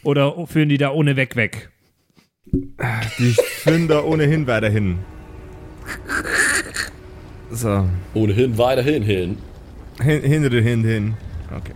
[0.02, 1.70] Oder führen die da ohne weg weg?
[3.18, 4.98] Die führen da ohnehin weiterhin.
[7.50, 7.88] So.
[8.14, 9.38] ohnehin weiterhin hin.
[10.00, 11.14] Hin, hin, hin, hin.
[11.50, 11.72] Okay.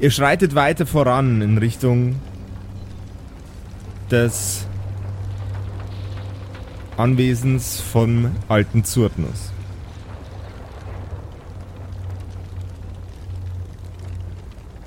[0.00, 2.16] Ihr schreitet weiter voran in Richtung
[4.10, 4.66] des
[6.96, 9.52] Anwesens vom alten Zurtnus.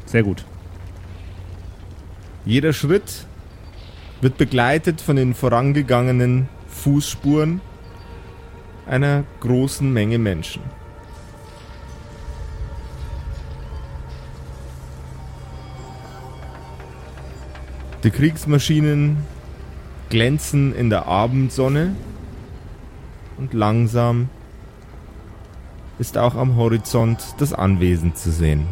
[0.05, 0.45] Sehr gut.
[2.45, 3.25] Jeder Schritt
[4.21, 7.59] wird begleitet von den vorangegangenen Fußspuren
[8.85, 10.61] einer großen Menge Menschen.
[18.07, 19.17] Die Kriegsmaschinen
[20.09, 21.93] glänzen in der Abendsonne
[23.37, 24.29] und langsam
[25.99, 28.65] ist auch am Horizont das Anwesen zu sehen.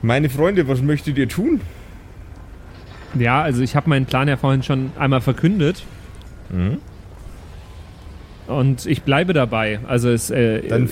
[0.00, 1.60] Meine Freunde, was möchtet ihr tun?
[3.18, 5.84] Ja, also ich habe meinen Plan ja vorhin schon einmal verkündet.
[6.48, 6.78] Mhm.
[8.46, 9.80] Und ich bleibe dabei.
[9.86, 10.88] Also es äh, Dann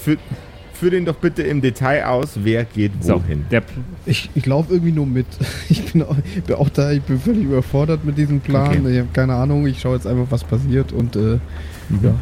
[0.81, 3.45] führ, den doch bitte im Detail aus, wer geht so, wohin.
[3.51, 3.62] der,
[4.07, 5.27] Ich, ich laufe irgendwie nur mit.
[5.69, 6.16] Ich bin auch,
[6.47, 8.81] bin auch da, ich bin völlig überfordert mit diesem Plan.
[8.81, 8.93] Okay.
[8.93, 9.66] Ich habe keine Ahnung.
[9.66, 11.38] Ich schaue jetzt einfach, was passiert und äh,
[12.03, 12.14] ja.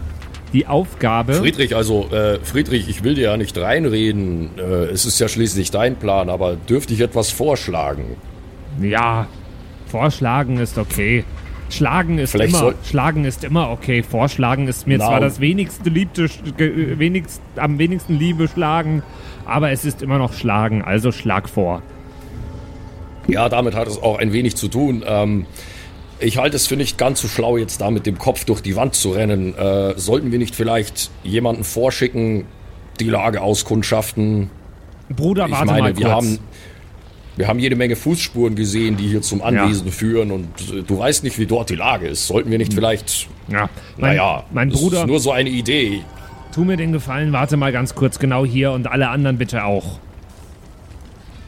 [0.52, 1.34] die Aufgabe.
[1.34, 4.50] Friedrich, also, äh, Friedrich, ich will dir ja nicht reinreden.
[4.58, 8.16] Äh, es ist ja schließlich dein Plan, aber dürfte ich etwas vorschlagen?
[8.82, 9.28] Ja,
[9.86, 11.24] vorschlagen ist okay.
[11.70, 14.02] Schlagen ist Vielleicht immer, schlagen ist immer okay.
[14.02, 19.02] Vorschlagen ist mir Na, zwar und- das wenigste liebte, wenigst, am wenigsten Liebe schlagen,
[19.44, 21.82] aber es ist immer noch schlagen, also schlag vor.
[23.26, 25.04] Ja, damit hat es auch ein wenig zu tun.
[25.06, 25.46] Ähm,
[26.18, 28.74] ich halte es für nicht ganz so schlau, jetzt da mit dem Kopf durch die
[28.74, 29.54] Wand zu rennen.
[29.56, 32.46] Äh, sollten wir nicht vielleicht jemanden vorschicken,
[32.98, 34.50] die Lage auskundschaften?
[35.14, 36.16] Bruder, Ich warte meine, mal wir kurz.
[36.16, 36.38] haben,
[37.38, 41.22] wir haben jede Menge Fußspuren gesehen, die hier zum Anwesen führen und äh, du weißt
[41.22, 42.26] nicht, wie dort die Lage ist.
[42.26, 46.02] Sollten wir nicht vielleicht, ja, mein, naja, mein das Bruder, ist nur so eine Idee.
[46.52, 50.00] tu mir den Gefallen, warte mal ganz kurz genau hier und alle anderen bitte auch.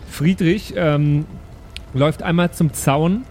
[0.08, 1.26] Friedrich ähm,
[1.92, 3.24] läuft einmal zum Zaun.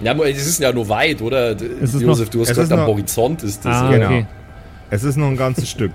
[0.00, 1.50] Ja, aber es ist ja nur weit, oder?
[1.60, 3.76] ist Josef, du hast es gesagt, am noch- Horizont ist das.
[3.76, 4.06] Ah, äh, genau.
[4.06, 4.26] okay.
[4.90, 5.92] Es ist noch ein ganzes Stück.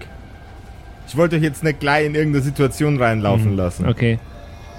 [1.10, 3.88] Ich wollte euch jetzt nicht gleich in irgendeine Situation reinlaufen lassen.
[3.88, 4.19] Okay.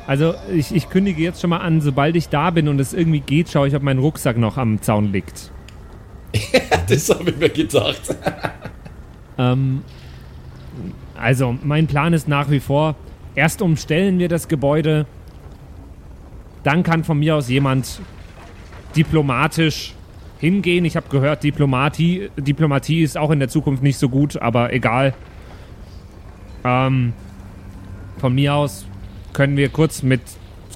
[0.06, 3.20] Also ich, ich kündige jetzt schon mal an, sobald ich da bin und es irgendwie
[3.20, 5.50] geht, schaue ich, ob mein Rucksack noch am Zaun liegt.
[6.88, 8.16] Das habe ich mir gedacht.
[9.38, 9.82] Ähm,
[11.16, 12.96] also, mein Plan ist nach wie vor,
[13.36, 15.06] erst umstellen wir das Gebäude,
[16.64, 18.00] dann kann von mir aus jemand
[18.96, 19.94] diplomatisch
[20.40, 20.84] hingehen.
[20.84, 25.14] Ich habe gehört, Diplomatie, Diplomatie ist auch in der Zukunft nicht so gut, aber egal.
[26.64, 27.12] Ähm,
[28.18, 28.86] von mir aus
[29.32, 30.20] können wir kurz mit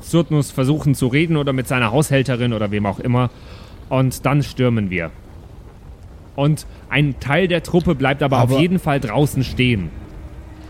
[0.03, 3.31] Surtnus versuchen zu reden oder mit seiner Haushälterin oder wem auch immer.
[3.89, 5.11] Und dann stürmen wir.
[6.37, 9.91] Und ein Teil der Truppe bleibt aber, Aber- auf jeden Fall draußen stehen.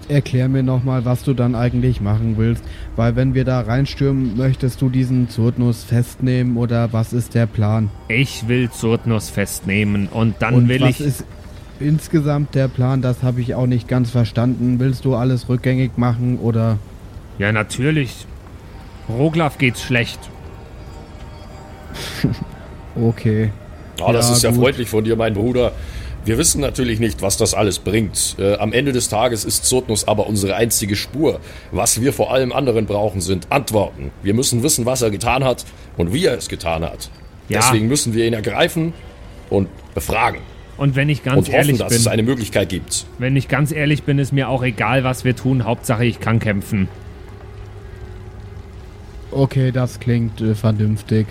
[0.07, 2.63] Erklär mir nochmal, was du dann eigentlich machen willst.
[2.95, 7.89] Weil wenn wir da reinstürmen, möchtest du diesen Zurtnus festnehmen oder was ist der Plan?
[8.09, 11.07] Ich will Surtnus festnehmen und dann Und will was ich.
[11.07, 11.25] ist
[11.81, 13.03] insgesamt der Plan?
[13.03, 14.79] Das habe ich auch nicht ganz verstanden.
[14.81, 16.79] Willst du alles rückgängig machen oder...
[17.39, 18.27] Ja, natürlich.
[19.09, 20.19] Roglaf geht's schlecht.
[22.97, 23.51] Okay.
[23.99, 24.61] Ja, das Ja, ist ja gut.
[24.61, 25.73] freundlich von dir, mein Bruder.
[26.25, 28.37] Wir wissen natürlich nicht, was das alles bringt.
[28.39, 31.41] Äh, am Ende des Tages ist Zurtnus aber unsere einzige Spur.
[31.73, 34.11] Was wir vor allem anderen brauchen, sind Antworten.
[34.23, 35.65] Wir müssen wissen, was er getan hat
[35.97, 37.11] und wie er es getan hat.
[37.49, 37.59] Ja.
[37.61, 38.95] Deswegen müssen wir ihn ergreifen
[39.51, 40.41] und befragen.
[40.77, 43.07] Und wenn ich ganz und hoffen, ehrlich dass es bin, eine Möglichkeit gibt.
[43.19, 45.65] wenn ich ganz ehrlich bin, ist mir auch egal, was wir tun.
[45.65, 46.89] Hauptsache, ich kann kämpfen.
[49.31, 51.27] Okay, das klingt äh, vernünftig.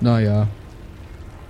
[0.00, 0.48] Naja.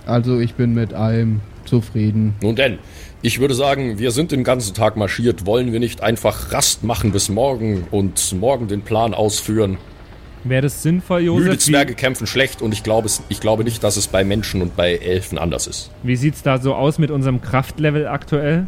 [0.05, 2.35] Also ich bin mit allem zufrieden.
[2.41, 2.77] Nun denn,
[3.21, 5.45] ich würde sagen, wir sind den ganzen Tag marschiert.
[5.45, 9.77] Wollen wir nicht einfach Rast machen bis morgen und morgen den Plan ausführen?
[10.45, 11.57] Wäre das sinnvoll, Müde Josef?
[11.59, 14.75] Zwerge kämpfen schlecht und ich glaube, es, ich glaube nicht, dass es bei Menschen und
[14.75, 15.91] bei Elfen anders ist.
[16.03, 18.67] Wie, wie sieht's da so aus mit unserem Kraftlevel aktuell?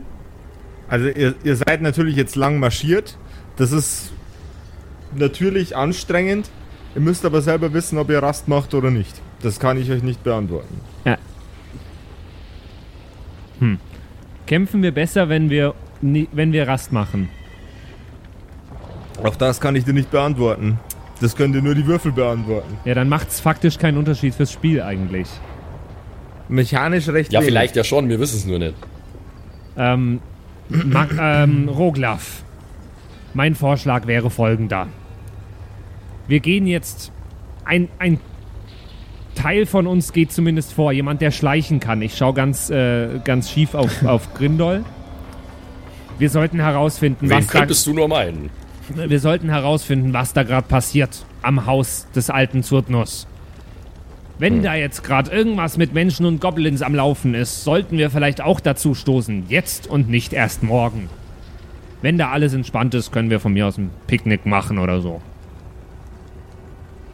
[0.89, 3.17] Also ihr, ihr seid natürlich jetzt lang marschiert.
[3.57, 4.11] Das ist
[5.15, 6.49] natürlich anstrengend.
[6.95, 9.21] Ihr müsst aber selber wissen, ob ihr Rast macht oder nicht.
[9.41, 10.81] Das kann ich euch nicht beantworten.
[14.47, 17.29] Kämpfen wir besser, wenn wir, wenn wir Rast machen?
[19.21, 20.79] Auch das kann ich dir nicht beantworten.
[21.19, 22.77] Das können dir nur die Würfel beantworten.
[22.86, 25.27] Ja, dann macht's faktisch keinen Unterschied fürs Spiel eigentlich.
[26.49, 27.49] Mechanisch recht Ja, wenig.
[27.51, 28.75] vielleicht ja schon, wir wissen es nur nicht.
[29.77, 30.19] Ähm,
[30.69, 32.43] Mag, ähm, Roglaf.
[33.34, 34.88] Mein Vorschlag wäre folgender.
[36.27, 37.12] Wir gehen jetzt.
[37.65, 38.19] Ein, ein
[39.36, 40.91] Teil von uns geht zumindest vor.
[40.91, 42.01] Jemand, der schleichen kann.
[42.01, 44.84] Ich schaue ganz, äh, ganz schief auf, auf Grindol.
[46.19, 48.49] Wir sollten herausfinden, Wen was könntest du nur meinen?
[48.95, 53.28] Wir sollten herausfinden, was da gerade passiert am Haus des alten Zurtnus.
[54.39, 58.39] Wenn da jetzt gerade irgendwas mit Menschen und Goblins am Laufen ist, sollten wir vielleicht
[58.41, 59.45] auch dazu stoßen.
[59.50, 61.10] Jetzt und nicht erst morgen.
[62.04, 65.21] Wenn da alles entspannt ist, können wir von mir aus ein Picknick machen oder so.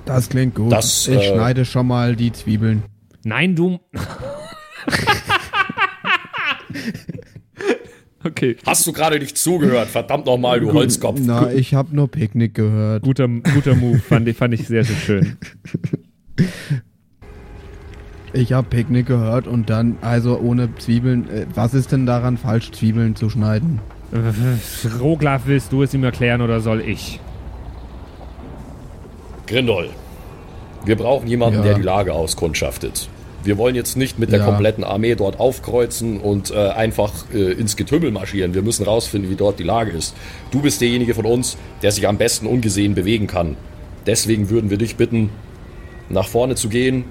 [0.04, 0.72] Das klingt gut.
[0.72, 2.84] Das, ich äh, schneide schon mal die Zwiebeln.
[3.24, 3.80] Nein, du.
[8.26, 8.58] okay.
[8.66, 9.88] Hast du gerade nicht zugehört?
[9.90, 11.20] Verdammt nochmal, du Holzkopf.
[11.22, 13.04] Na, ich habe nur Picknick gehört.
[13.04, 15.38] Guter, guter Move, fand, ich- fand ich sehr, sehr schön.
[18.36, 21.30] Ich habe Picknick gehört und dann, also ohne Zwiebeln.
[21.30, 23.80] Äh, was ist denn daran falsch, Zwiebeln zu schneiden?
[25.00, 27.20] Roglaf, willst du es ihm erklären oder soll ich?
[29.46, 29.90] Grindol,
[30.86, 31.64] wir brauchen jemanden, Ja.
[31.64, 33.08] der die Lage auskundschaftet.
[33.44, 34.46] Wir wollen jetzt nicht mit der Ja.
[34.46, 38.54] kompletten Armee dort aufkreuzen und äh, einfach äh, ins Getümmel marschieren.
[38.54, 40.16] Wir müssen rausfinden, wie dort die Lage ist.
[40.52, 43.58] Du bist derjenige von uns, der sich am besten ungesehen bewegen kann.
[44.06, 45.30] Deswegen würden wir dich bitten,
[46.10, 47.06] nach vorne zu gehen,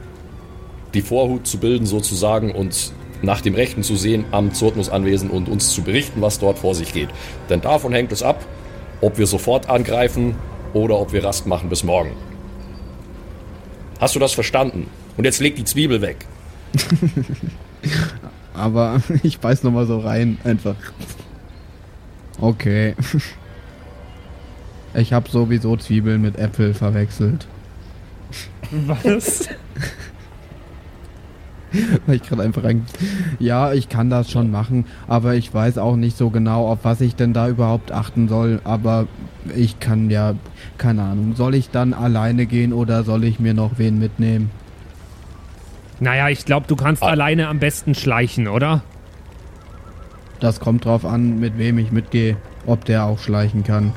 [0.95, 5.73] die Vorhut zu bilden sozusagen und nach dem Rechten zu sehen am Zurtnus-Anwesen und uns
[5.73, 7.09] zu berichten, was dort vor sich geht.
[7.51, 8.45] Denn davon hängt es ab,
[9.01, 10.35] ob wir sofort angreifen
[10.75, 12.13] oder ob wir Rast machen bis morgen.
[14.01, 14.87] Hast du das verstanden?
[15.17, 16.27] Und jetzt leg die Zwiebel weg.
[18.55, 20.77] Aber ich beiß noch mal so rein, einfach.
[22.41, 22.95] Okay.
[24.95, 27.47] Ich habe sowieso Zwiebeln mit Äpfel verwechselt.
[28.71, 29.49] Was?
[32.05, 32.85] Weil ich gerade einfach ein.
[33.39, 37.01] Ja, ich kann das schon machen, aber ich weiß auch nicht so genau, auf was
[37.01, 38.61] ich denn da überhaupt achten soll.
[38.65, 39.07] Aber
[39.57, 40.35] ich kann ja,
[40.77, 41.37] keine Ahnung.
[41.37, 44.51] Soll ich dann alleine gehen oder soll ich mir noch wen mitnehmen?
[46.03, 47.11] Naja, ich glaube, du kannst Ah.
[47.11, 48.83] alleine am besten schleichen, oder?
[50.41, 52.37] Das kommt drauf an, mit wem ich mitgehe,
[52.67, 53.93] ob der auch schleichen kann.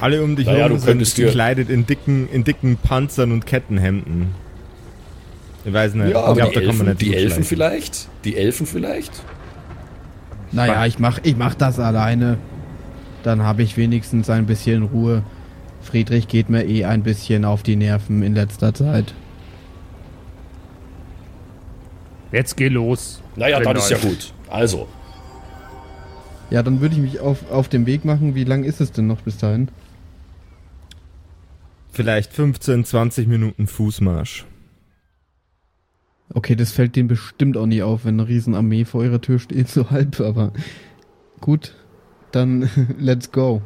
[0.00, 4.28] Alle um dich Naja, herum du sind gekleidet in dicken, in dicken Panzern und Kettenhemden.
[5.66, 6.12] Ich weiß nicht.
[6.12, 7.44] Ja, ich aber glaub, die Elfen, nicht die Elfen schleichen.
[7.44, 8.08] vielleicht?
[8.24, 9.12] Die Elfen vielleicht?
[10.52, 12.38] Naja, ich mach, ich mach das alleine.
[13.22, 15.22] Dann habe ich wenigstens ein bisschen Ruhe.
[15.82, 19.12] Friedrich geht mir eh ein bisschen auf die Nerven in letzter Zeit.
[22.32, 23.22] Jetzt geh los.
[23.36, 24.32] Naja, dann ist ja gut.
[24.48, 24.88] Also,
[26.50, 28.34] Ja, dann würde ich mich auf, auf den Weg machen.
[28.34, 29.68] Wie lang ist es denn noch bis dahin?
[31.92, 34.46] Vielleicht 15, 20 Minuten Fußmarsch.
[36.32, 39.68] Okay, das fällt denen bestimmt auch nie auf, wenn eine Riesenarmee vor ihrer Tür steht,
[39.68, 40.52] so halb, aber
[41.40, 41.74] gut,
[42.32, 42.68] dann
[42.98, 43.62] let's go.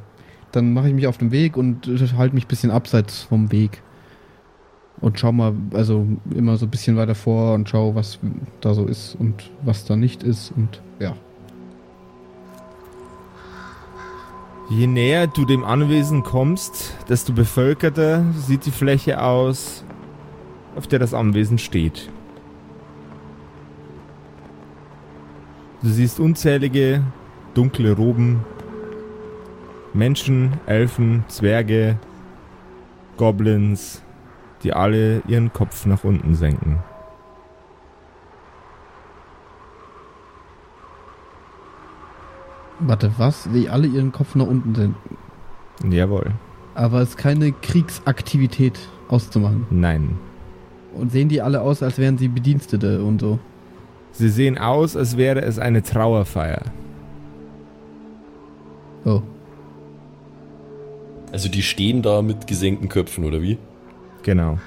[0.53, 1.87] Dann mache ich mich auf den Weg und
[2.17, 3.83] halte mich ein bisschen abseits vom Weg.
[5.01, 8.19] Und schau mal, also immer so ein bisschen weiter vor und schau, was
[8.61, 11.15] da so ist und was da nicht ist und ja.
[14.71, 19.85] Je näher du dem Anwesen kommst, desto bevölkerter sieht die Fläche aus,
[20.77, 22.09] auf der das Anwesen steht.
[25.83, 27.03] Du siehst unzählige
[27.55, 28.45] dunkle Roben,
[29.93, 31.99] Menschen, Elfen, Zwerge,
[33.17, 34.01] Goblins,
[34.63, 36.79] die alle ihren Kopf nach unten senken.
[42.81, 43.49] Warte, was?
[43.53, 44.95] Die alle ihren Kopf nach unten sind.
[45.89, 46.33] Jawohl.
[46.75, 49.67] Aber es ist keine Kriegsaktivität auszumachen.
[49.71, 50.19] Nein.
[50.95, 53.39] Und sehen die alle aus, als wären sie Bedienstete und so.
[54.13, 56.63] Sie sehen aus, als wäre es eine Trauerfeier.
[59.05, 59.23] Oh.
[61.33, 63.59] Also die stehen da mit gesenkten Köpfen, oder wie?
[64.23, 64.59] Genau.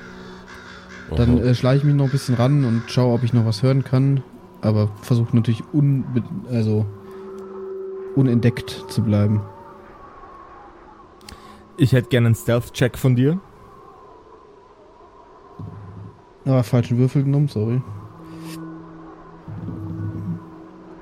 [1.16, 3.64] Dann äh, schleiche ich mich noch ein bisschen ran und schaue, ob ich noch was
[3.64, 4.24] hören kann.
[4.62, 6.86] Aber versuche natürlich unbe also
[8.16, 9.41] unentdeckt zu bleiben.
[11.78, 13.39] Ich hätte gerne einen Stealth-Check von dir.
[16.45, 17.82] Aber falschen Würfel genommen, sorry.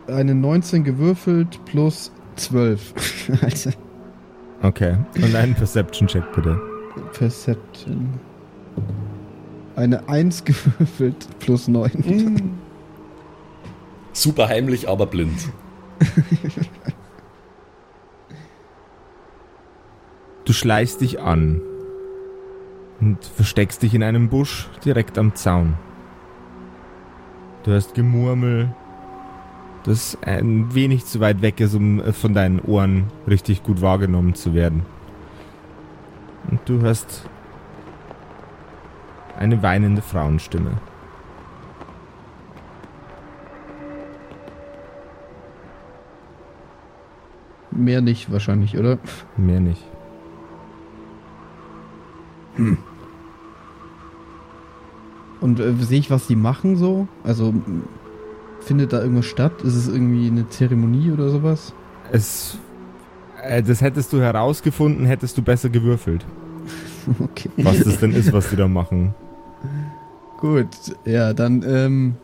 [0.08, 3.41] Eine 19 gewürfelt plus 12.
[3.41, 3.70] also
[4.64, 4.97] Okay.
[5.16, 6.60] Und einen Perception-Check bitte.
[7.12, 8.14] Perception.
[9.76, 12.59] Eine 1 gewürfelt plus 9.
[14.13, 15.49] Super heimlich, aber blind.
[20.45, 21.61] Du schleichst dich an
[22.99, 25.76] und versteckst dich in einem Busch direkt am Zaun.
[27.63, 28.76] Du hörst Gemurmel,
[29.84, 34.53] das ein wenig zu weit weg ist, um von deinen Ohren richtig gut wahrgenommen zu
[34.53, 34.86] werden.
[36.51, 37.30] Und du hörst
[39.38, 40.71] eine weinende Frauenstimme.
[47.71, 48.99] Mehr nicht wahrscheinlich, oder?
[49.36, 49.84] Mehr nicht.
[55.41, 57.07] Und äh, sehe ich, was die machen so?
[57.23, 57.53] Also
[58.61, 59.61] findet da irgendwas statt?
[59.63, 61.73] Ist es irgendwie eine Zeremonie oder sowas?
[62.11, 62.57] Es.
[63.41, 66.25] Äh, das hättest du herausgefunden, hättest du besser gewürfelt.
[67.20, 67.49] Okay.
[67.58, 69.14] Was das denn ist, was die da machen.
[70.39, 70.68] Gut,
[71.06, 72.16] ja, dann, ähm,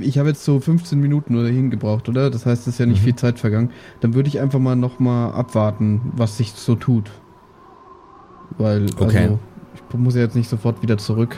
[0.00, 2.30] ich habe jetzt so 15 Minuten oder hingebraucht, oder?
[2.30, 3.04] Das heißt, es ist ja nicht Mhm.
[3.04, 3.70] viel Zeit vergangen.
[4.00, 7.10] Dann würde ich einfach mal nochmal abwarten, was sich so tut.
[8.58, 9.18] Weil, Okay.
[9.24, 9.38] also,
[9.74, 11.36] ich muss ja jetzt nicht sofort wieder zurück.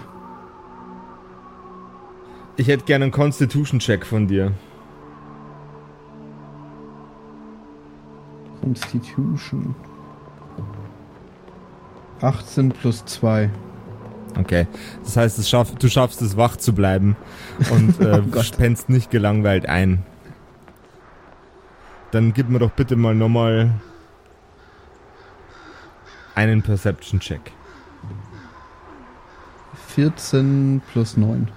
[2.57, 4.53] Ich hätte gerne einen Constitution-Check von dir.
[8.61, 9.75] Constitution.
[12.23, 13.51] 18 plus 2.
[14.39, 14.67] Okay.
[15.05, 17.17] Das heißt, es schaff, du schaffst es, wach zu bleiben
[17.73, 18.45] und äh, Oh Gott.
[18.45, 20.05] spennst nicht gelangweilt ein.
[22.13, 23.73] Dann gib mir doch bitte mal nochmal
[26.35, 27.41] einen Perception-Check.
[29.89, 31.49] 14 plus 9.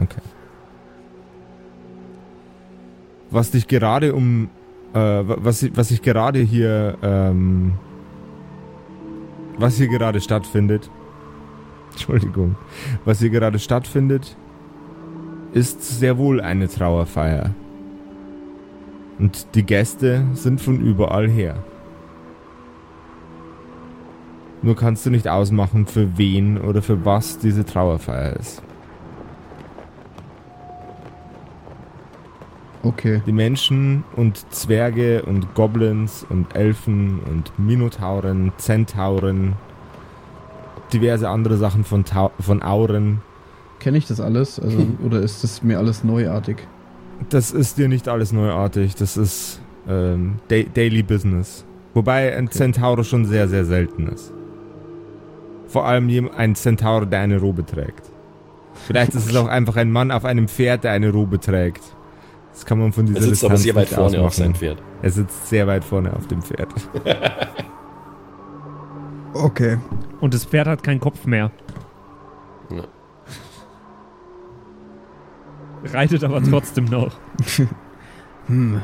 [0.00, 0.20] Okay.
[3.30, 4.48] Was dich gerade um,
[4.92, 7.74] äh, wa- was, was ich gerade hier, ähm,
[9.60, 10.90] was hier gerade stattfindet,
[11.92, 12.56] Entschuldigung,
[13.04, 14.36] was hier gerade stattfindet,
[15.52, 17.54] ist sehr wohl eine Trauerfeier.
[19.18, 21.62] Und die Gäste sind von überall her.
[24.62, 28.62] Nur kannst du nicht ausmachen, für wen oder für was diese Trauerfeier ist.
[32.82, 33.20] Okay.
[33.26, 39.54] Die Menschen und Zwerge und Goblins und Elfen und Minotauren, Zentauren,
[40.92, 43.20] diverse andere Sachen von, Tau von Auren.
[43.80, 44.58] Kenne ich das alles?
[44.58, 46.66] Also, oder ist das mir alles neuartig?
[47.28, 51.66] Das ist dir nicht alles neuartig, das ist ähm, da Daily Business.
[51.92, 54.32] Wobei ein Zentaur schon sehr, sehr selten ist.
[55.66, 58.10] Vor allem ein Zentaur, der eine Robe trägt.
[58.86, 61.82] Vielleicht ist es auch einfach ein Mann auf einem Pferd, der eine Robe trägt.
[62.52, 64.52] Das kann man von dieser Er sitzt aber Distanz sehr weit vorne auf ausmachen.
[64.52, 64.82] sein Pferd.
[65.02, 66.68] Er sitzt sehr weit vorne auf dem Pferd.
[69.32, 69.78] Okay.
[70.20, 71.50] Und das Pferd hat keinen Kopf mehr.
[72.68, 72.82] Ja.
[75.92, 77.12] Reitet aber trotzdem noch.
[78.46, 78.80] Hm.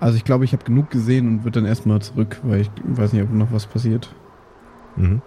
[0.00, 3.12] Also ich glaube, ich habe genug gesehen und würde dann erstmal zurück, weil ich weiß
[3.12, 4.12] nicht, ob noch was passiert.
[4.96, 5.22] Mhm.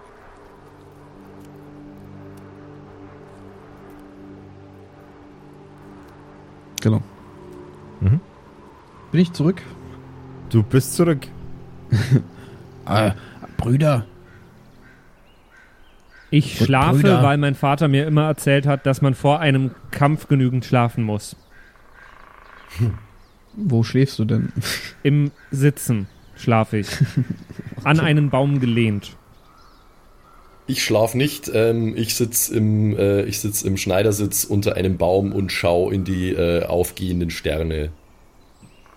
[6.80, 7.02] Genau.
[8.00, 8.20] Mhm.
[9.12, 9.62] Bin ich zurück?
[10.50, 11.26] Du bist zurück.
[12.86, 13.12] Äh,
[13.56, 14.06] Brüder.
[16.30, 17.22] Ich Gut, schlafe, Brüder.
[17.22, 21.36] weil mein Vater mir immer erzählt hat, dass man vor einem Kampf genügend schlafen muss.
[23.54, 24.52] Wo schläfst du denn?
[25.02, 26.06] Im Sitzen
[26.36, 26.88] schlafe ich.
[27.84, 29.16] An einen Baum gelehnt.
[30.70, 31.50] Ich schlaf nicht.
[31.52, 36.04] Ähm, ich sitze im, äh, ich sitz im Schneidersitz unter einem Baum und schaue in
[36.04, 37.90] die äh, aufgehenden Sterne.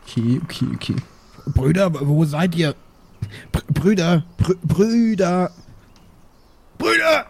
[0.05, 0.95] Okay, okay, okay.
[1.47, 2.75] Brüder, wo seid ihr?
[3.51, 5.49] Br Brüder, Br Brüder.
[6.77, 7.25] Brüder!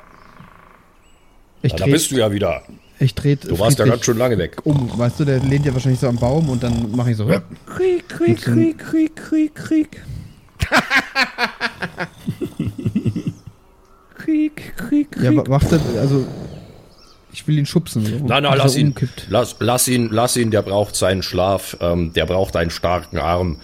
[1.62, 2.64] Ich Ja, da bist du ja wieder.
[3.00, 4.58] ich dreh Du warst ja ganz schön lange weg.
[4.66, 4.91] um.
[4.98, 7.26] Weißt du, der lehnt ja wahrscheinlich so am Baum und dann mache ich so.
[7.28, 10.02] Krieg, Krieg, Krieg, Krieg, Krieg, Krieg.
[14.24, 15.24] Krieg, Krieg, Krieg.
[15.24, 16.26] Ja, wa- warte, also.
[17.36, 18.05] Ich will ihn schubsen.
[18.05, 18.88] So, Nein, nein, dass lass er ihn.
[18.89, 19.26] umkippt.
[19.30, 23.57] Lass, lass ihn, lass ihn, der braucht seinen Schlaf, ähm, der braucht einen starken Arm.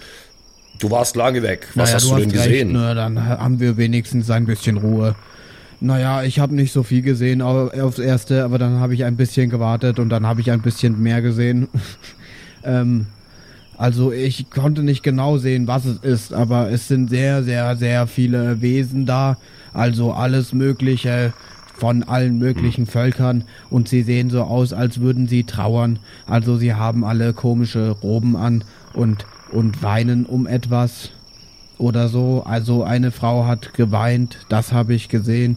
[0.80, 1.68] Du warst lange weg.
[1.74, 2.72] Was Naja, hast du, denn recht, gesehen?
[2.72, 5.14] Na, dann haben wir wenigstens ein bisschen Ruhe.
[5.78, 9.16] Naja, ich habe nicht so viel gesehen au- aufs Erste, aber dann habe ich ein
[9.16, 11.68] bisschen gewartet und dann habe ich ein bisschen mehr gesehen.
[12.64, 13.06] ähm,
[13.80, 18.06] also ich konnte nicht genau sehen, was es ist, aber es sind sehr, sehr, sehr
[18.06, 19.38] viele Wesen da.
[19.72, 21.32] Also alles Mögliche
[21.78, 25.98] von allen möglichen Völkern und sie sehen so aus, als würden sie trauern.
[26.26, 31.12] Also sie haben alle komische Roben an und, und weinen um etwas
[31.78, 32.42] oder so.
[32.44, 35.56] Also eine Frau hat geweint, das habe ich gesehen,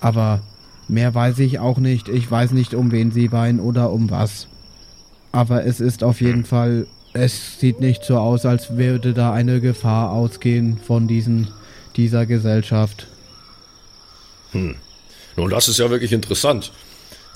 [0.00, 0.40] aber
[0.86, 2.08] mehr weiß ich auch nicht.
[2.08, 4.46] Ich weiß nicht, um wen sie weinen oder um was.
[5.32, 6.86] Aber es ist auf jeden Fall,
[7.16, 11.48] es sieht nicht so aus, als würde da eine Gefahr ausgehen von diesen,
[11.96, 13.06] dieser Gesellschaft.
[14.52, 16.72] Nun, das ist ja wirklich interessant.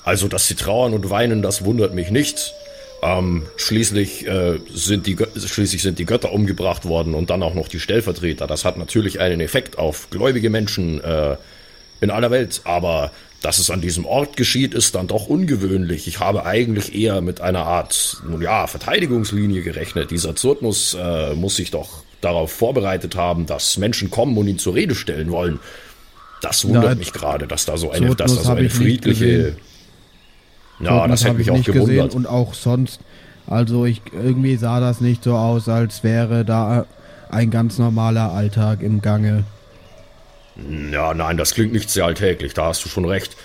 [0.03, 2.53] Also, dass sie trauern und weinen, das wundert mich nicht.
[3.03, 7.67] Ähm, schließlich, äh, sind die, schließlich sind die Götter umgebracht worden und dann auch noch
[7.67, 8.47] die Stellvertreter.
[8.47, 11.35] Das hat natürlich einen Effekt auf gläubige Menschen äh,
[11.99, 12.61] in aller Welt.
[12.63, 13.11] Aber
[13.41, 16.07] dass es an diesem Ort geschieht, ist dann doch ungewöhnlich.
[16.07, 20.11] Ich habe eigentlich eher mit einer Art, nun ja, Verteidigungslinie gerechnet.
[20.11, 24.75] Dieser Zurtnus äh, muss sich doch darauf vorbereitet haben, dass Menschen kommen und ihn zur
[24.75, 25.59] Rede stellen wollen.
[26.41, 29.55] Das wundert Ja, mich gerade, dass da so eine, Zurtnus dass da so eine friedliche.
[30.79, 32.05] Ja, das hätte habe mich ich auch nicht gewundert.
[32.07, 32.99] gesehen und auch sonst.
[33.47, 36.85] Also ich irgendwie sah das nicht so aus, als wäre da
[37.29, 39.45] ein ganz normaler Alltag im Gange.
[40.91, 43.35] Ja, nein, das klingt nicht sehr alltäglich, da hast du schon recht.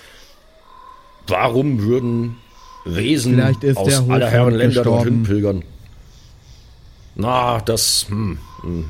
[1.27, 2.37] Warum würden
[2.85, 3.41] Wesen
[3.75, 5.63] aus aller Herren Länder dorthin pilgern?
[7.15, 8.85] Na, das hm, hm,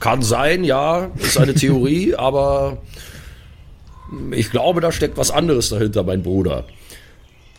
[0.00, 2.78] kann sein, ja, ist eine Theorie, aber
[4.30, 6.64] ich glaube, da steckt was anderes dahinter, mein Bruder.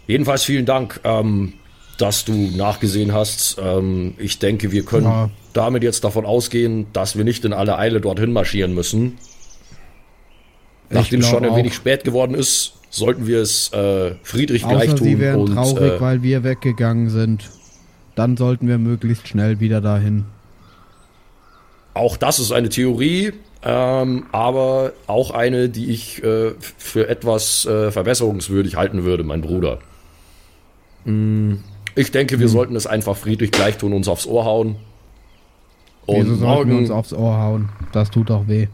[0.08, 1.54] Jedenfalls vielen Dank, ähm,
[1.98, 3.58] dass du nachgesehen hast.
[3.62, 5.30] Ähm, ich denke, wir können Ja.
[5.54, 9.18] damit jetzt davon ausgehen, dass wir nicht in aller Eile dorthin marschieren müssen.
[10.90, 11.58] Nachdem es schon ein auch.
[11.58, 15.08] wenig spät geworden ist, sollten wir es äh, Friedrich gleich Außer tun.
[15.08, 17.50] sie wären und, traurig, äh, weil wir weggegangen sind.
[18.16, 20.26] Dann sollten wir möglichst schnell wieder dahin.
[21.94, 23.34] Auch das ist eine Theorie,
[23.64, 29.80] ähm, aber auch eine, die ich äh, für etwas äh, verbesserungswürdig halten würde, mein Bruder.
[31.06, 31.56] Mm,
[31.96, 34.76] Ich denke, wir sollten es einfach friedlich gleich tun, uns aufs Ohr hauen.
[36.06, 37.70] Wieso Und sollten wir morgen, uns aufs Ohr hauen?
[37.92, 38.68] Das tut doch weh.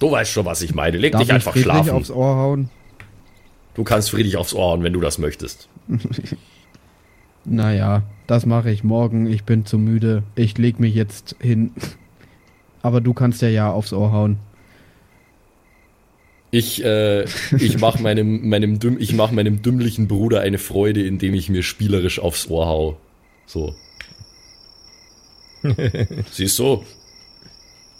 [0.00, 0.98] Du weißt schon, was ich meine.
[0.98, 1.90] Leg Darf dich ich einfach Friedrich schlafen.
[1.90, 2.68] aufs Ohr hauen?
[3.74, 5.68] Du kannst friedlich aufs Ohr hauen, wenn du das möchtest.
[7.44, 9.26] Naja, das mache ich morgen.
[9.26, 10.22] Ich bin zu müde.
[10.34, 11.70] Ich leg mich jetzt hin.
[12.82, 14.36] Aber du kannst ja ja aufs Ohr hauen.
[16.50, 17.24] Ich, äh,
[17.56, 21.62] ich mache meinem, meinem, dümm, ich mach meinem dümmlichen Bruder eine Freude, indem ich mir
[21.62, 22.96] spielerisch aufs Ohr hau.
[23.46, 23.74] So.
[26.30, 26.84] Siehst du?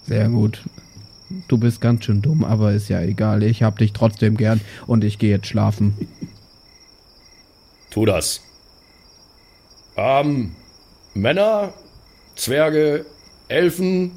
[0.03, 0.63] Sehr gut.
[1.49, 3.43] Du bist ganz schön dumm, aber ist ja egal.
[3.43, 5.95] Ich hab dich trotzdem gern und ich gehe jetzt schlafen.
[7.91, 8.43] Tu das.
[9.97, 10.55] Ähm,
[11.15, 11.73] Männer,
[12.35, 13.07] Zwerge,
[13.49, 14.13] Elfen.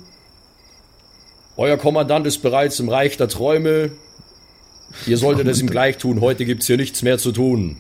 [1.56, 3.92] Euer Kommandant ist bereits im Reich der Träume.
[5.06, 6.22] Ihr solltet es ihm gleich tun.
[6.22, 7.78] Heute gibt's hier nichts mehr zu tun.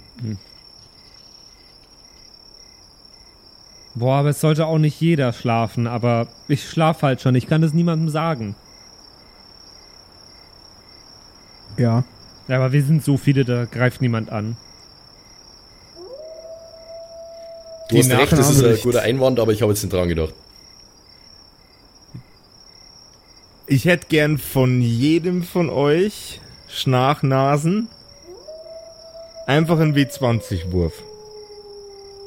[3.95, 7.35] Boah, aber es sollte auch nicht jeder schlafen, aber ich schlafe halt schon.
[7.35, 8.55] Ich kann es niemandem sagen.
[11.77, 12.03] Ja.
[12.47, 14.57] Ja, aber wir sind so viele, da greift niemand an.
[17.89, 20.09] Du Die hast recht, das ist ein guter Einwand, aber ich habe jetzt nicht dran
[20.09, 20.33] gedacht.
[23.67, 27.87] Ich hätte gern von jedem von euch Schnachnasen
[29.47, 31.01] einfach einen W20-Wurf.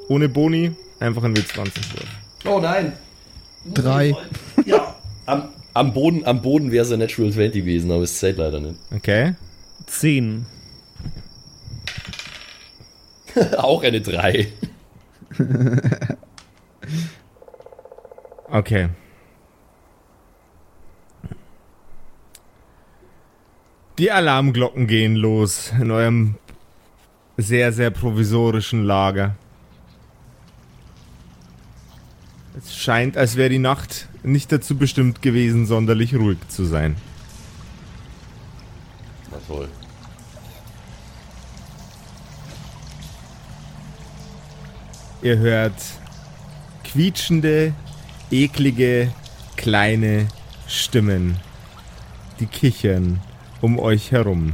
[0.09, 2.07] Ohne Boni, einfach einen W20-Wurf.
[2.47, 2.93] Oh nein.
[3.75, 4.15] Drei.
[4.65, 4.95] Ja.
[5.27, 8.61] Am, am Boden, am Boden wäre es ein Natural 20 gewesen, aber es zählt leider
[8.61, 8.79] nicht.
[8.95, 9.35] Okay.
[9.87, 10.47] Zehn.
[13.57, 14.49] Auch eine 3.
[18.49, 18.89] Okay.
[23.99, 26.37] Die Alarmglocken gehen los in eurem
[27.37, 29.37] sehr, sehr provisorischen Lager.
[32.57, 36.97] Es scheint, als wäre die Nacht nicht dazu bestimmt gewesen, sonderlich ruhig zu sein.
[39.31, 39.69] Na toll.
[45.23, 45.75] Ihr hört
[46.85, 47.75] quietschende,
[48.31, 49.13] eklige,
[49.57, 50.29] kleine
[50.69, 51.37] Stimmen,
[52.41, 53.21] die kichern
[53.61, 54.53] um euch herum.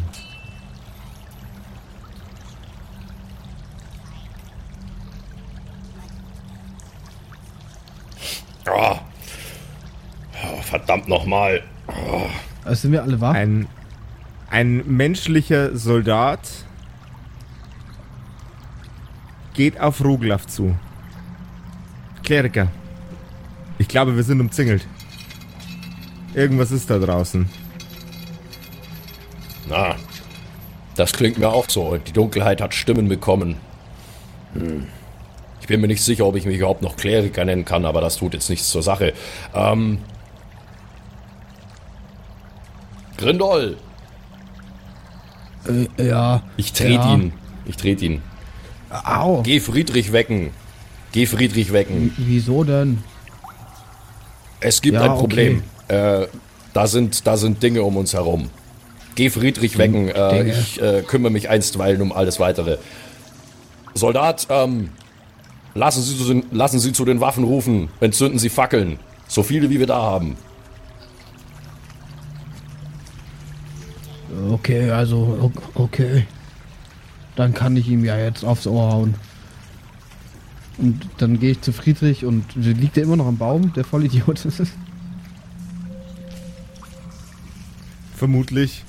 [8.67, 8.99] Oh.
[11.13, 11.63] Oh, nochmal.
[12.65, 13.35] Also sind wir alle wach?
[13.35, 13.69] Ein,
[14.51, 16.41] ein menschlicher Soldat
[19.53, 20.75] geht auf Roglaf zu.
[22.23, 22.69] Kleriker.
[23.79, 24.87] Ich glaube, wir sind umzingelt.
[26.33, 27.47] Irgendwas ist da draußen.
[29.69, 29.97] Na,
[30.97, 31.99] das klingt mir auch so.
[31.99, 33.57] Die Dunkelheit hat Stimmen bekommen.
[34.55, 34.87] Hm.
[35.61, 38.17] Ich bin mir nicht sicher, ob ich mich überhaupt noch Kleriker nennen kann, aber das
[38.17, 39.13] tut jetzt nichts zur Sache.
[39.55, 39.99] Ähm.
[43.23, 43.77] Grindol,
[45.65, 46.43] Äh, ja.
[46.57, 47.15] Ich trete Ja.
[47.15, 47.33] ihn.
[47.67, 48.23] Ich trete ihn.
[48.91, 49.43] Au.
[49.43, 50.51] geh Friedrich wecken.
[51.13, 52.13] Geh Friedrich wecken.
[52.17, 52.99] Wieso denn?
[54.61, 55.63] Es gibt Ja, ein Problem.
[55.87, 56.27] Äh,
[56.73, 58.51] da, sind, da sind Dinge um uns herum.
[59.15, 60.09] Geh Friedrich wecken.
[60.09, 62.79] Äh, ich äh, kümmere mich einstweilen um alles weitere.
[63.95, 64.89] Soldat, ähm,
[65.75, 67.89] lassen Sie, zu den, lassen Sie zu den Waffen rufen.
[68.01, 68.99] Entzünden Sie Fackeln.
[69.29, 70.37] So viele, wie wir da haben.
[74.51, 76.27] Okay, also, o- okay.
[77.37, 79.15] Dann kann ich ihm ja jetzt aufs Ohr hauen.
[80.79, 84.41] Und dann gehe ich zu Friedrich und liegt er immer noch am Baum, der Vollidiot.
[88.17, 88.85] Vermutlich.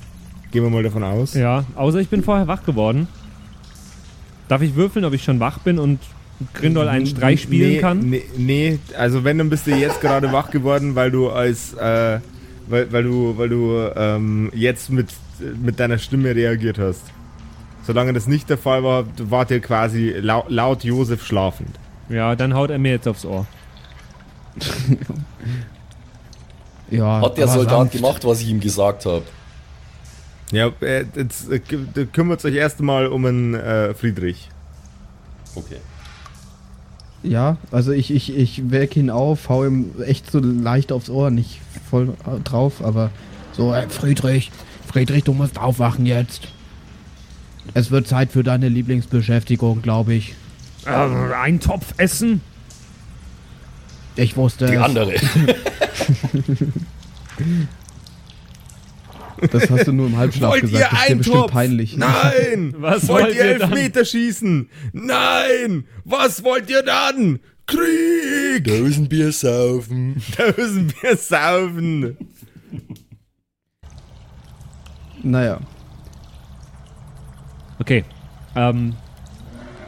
[0.50, 1.34] Gehen wir mal davon aus.
[1.34, 3.08] Ja, außer ich bin vorher wach geworden.
[4.48, 5.98] Darf ich würfeln, ob ich schon wach bin und
[6.52, 8.10] Grindol einen Streich spielen nee, kann?
[8.10, 12.20] Nee, nee, also wenn, dann bist du jetzt gerade wach geworden, weil du als, äh,
[12.68, 15.08] weil, weil du, weil du ähm, jetzt mit,
[15.40, 17.02] mit deiner Stimme reagiert hast.
[17.86, 21.78] Solange das nicht der Fall war, wart ihr quasi laut, laut Josef schlafend.
[22.08, 23.46] Ja, dann haut er mir jetzt aufs Ohr.
[26.90, 27.92] ja, Hat der Soldat sanft.
[27.94, 29.22] gemacht, was ich ihm gesagt habe?
[30.52, 34.50] Ja, äh, jetzt äh, kü- kümmert euch erst mal um einen äh, Friedrich.
[35.54, 35.76] Okay.
[37.22, 41.30] Ja, also ich, ich, ich weck ihn auf, hau ihm echt so leicht aufs Ohr,
[41.30, 41.60] nicht
[41.90, 43.10] voll äh, drauf, aber
[43.52, 44.52] so, äh, Friedrich,
[44.94, 46.46] Friedrich, du musst aufwachen jetzt.
[47.74, 50.36] Es wird Zeit für deine Lieblingsbeschäftigung, glaube ich.
[50.86, 52.42] Äh, ein Topf essen?
[54.14, 54.80] Ich wusste Die es.
[54.82, 55.14] andere.
[59.50, 60.92] Das hast du nur im Halbschlaf gesagt.
[60.92, 61.96] Das ist dir bestimmt peinlich.
[61.96, 62.72] Nein!
[62.78, 63.72] Was wollt wollt ihr ihr dann?
[63.72, 64.68] Elfmeter schießen?
[64.92, 65.84] Nein!
[66.04, 67.40] Was wollt ihr dann?
[67.66, 68.64] Krieg!
[68.80, 70.22] müssen Bier saufen.
[70.38, 72.16] Da müssen wir saufen.
[75.24, 75.58] Naja,
[77.80, 78.04] Okay.
[78.54, 78.94] Ähm.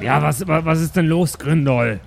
[0.01, 2.01] Ja, was, wa- was ist denn los, Grindol?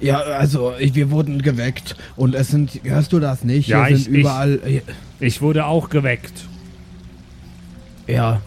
[0.00, 3.68] Ja, also ich, wir wurden geweckt und es sind, hörst du das nicht?
[3.68, 4.80] Ja, Hier ich- sind überall, äh,
[5.20, 6.46] Ich wurde auch geweckt.
[8.06, 8.40] ja.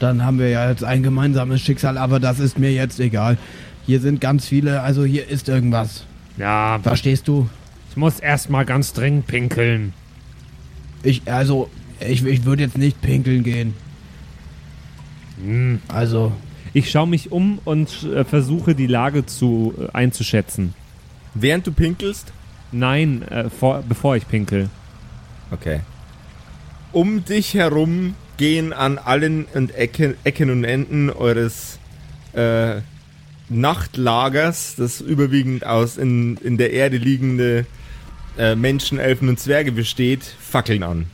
[0.00, 3.36] Dann haben wir ja jetzt ein gemeinsames Schicksal, aber das ist mir jetzt egal.
[3.84, 6.04] Hier sind ganz viele, also hier ist irgendwas.
[6.36, 7.48] Ja, Verstehst du?
[7.90, 9.92] ich muss erstmal ganz dringend pinkeln.
[11.02, 11.70] Ich, also,
[12.00, 13.74] ich, ich würde jetzt nicht pinkeln gehen.
[15.42, 15.80] Hm.
[15.88, 16.32] Also,
[16.74, 20.74] Ich schaue mich um und äh, versuche die Lage zu äh, einzuschätzen.
[21.34, 22.32] Während du pinkelst?
[22.72, 24.68] Nein, äh, vor, bevor ich pinkel.
[25.50, 25.80] Okay.
[26.92, 31.78] Um dich herum gehen an allen und Ecken, Ecken und Enden eures
[32.34, 32.80] äh,
[33.48, 37.66] Nachtlagers, das überwiegend aus in, in der Erde liegende
[38.38, 41.06] äh, Menschen, Elfen und Zwerge besteht, Fackeln an.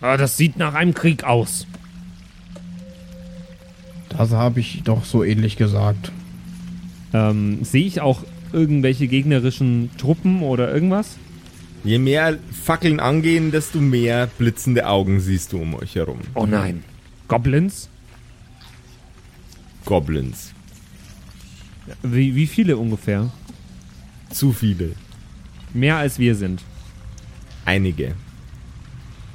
[0.00, 1.66] Ah, das sieht nach einem Krieg aus.
[4.10, 6.12] das habe ich doch so ähnlich gesagt.
[7.12, 11.16] Ähm, Sehe ich auch irgendwelche gegnerischen Truppen oder irgendwas?
[11.84, 16.20] Je mehr Fackeln angehen, desto mehr blitzende Augen siehst du um euch herum.
[16.34, 16.82] Oh nein.
[17.28, 17.88] Goblins?
[19.84, 20.52] Goblins.
[22.02, 23.30] Wie, wie viele ungefähr?
[24.30, 24.92] Zu viele.
[25.74, 26.62] Mehr als wir sind.
[27.64, 28.14] Einige.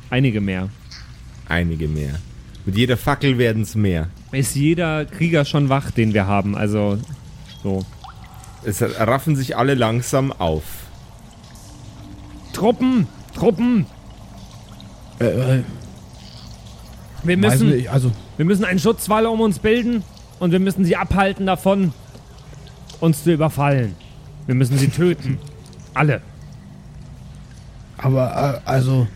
[0.10, 0.70] Einige mehr.
[1.48, 2.20] Einige mehr.
[2.66, 4.10] Mit jeder Fackel werden es mehr.
[4.32, 6.56] Ist jeder Krieger schon wach, den wir haben?
[6.56, 6.98] Also,
[7.64, 7.86] so.
[8.64, 10.64] Es raffen sich alle langsam auf.
[12.54, 13.08] Truppen!
[13.34, 13.86] Truppen!
[15.20, 15.26] Äh,
[15.58, 15.64] äh,
[17.24, 20.04] Wir müssen, nicht, also, wir müssen einen Schutzwall um uns bilden
[20.40, 21.94] und wir müssen sie abhalten davon,
[23.00, 23.96] uns zu überfallen.
[24.46, 25.40] Wir müssen sie töten.
[25.94, 26.22] Alle.
[27.98, 29.08] aber, äh, also,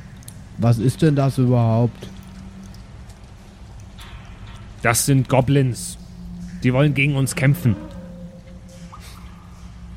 [0.57, 2.07] was ist denn das überhaupt?
[4.82, 5.97] Das sind Goblins.
[6.63, 7.76] Die wollen gegen uns kämpfen.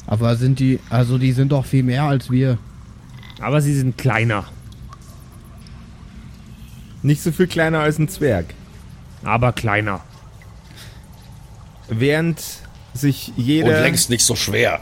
[0.07, 2.59] Aber sind die, also die sind doch viel mehr als wir.
[3.41, 4.47] Aber sie sind kleiner.
[7.03, 8.47] Nicht so viel kleiner als ein Zwerg.
[9.23, 10.01] Aber kleiner.
[11.89, 12.43] Während
[12.95, 14.81] sich Und jeder, längst nicht so schwer.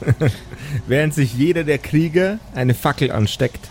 [0.86, 3.70] während sich jeder der Krieger eine Fackel ansteckt,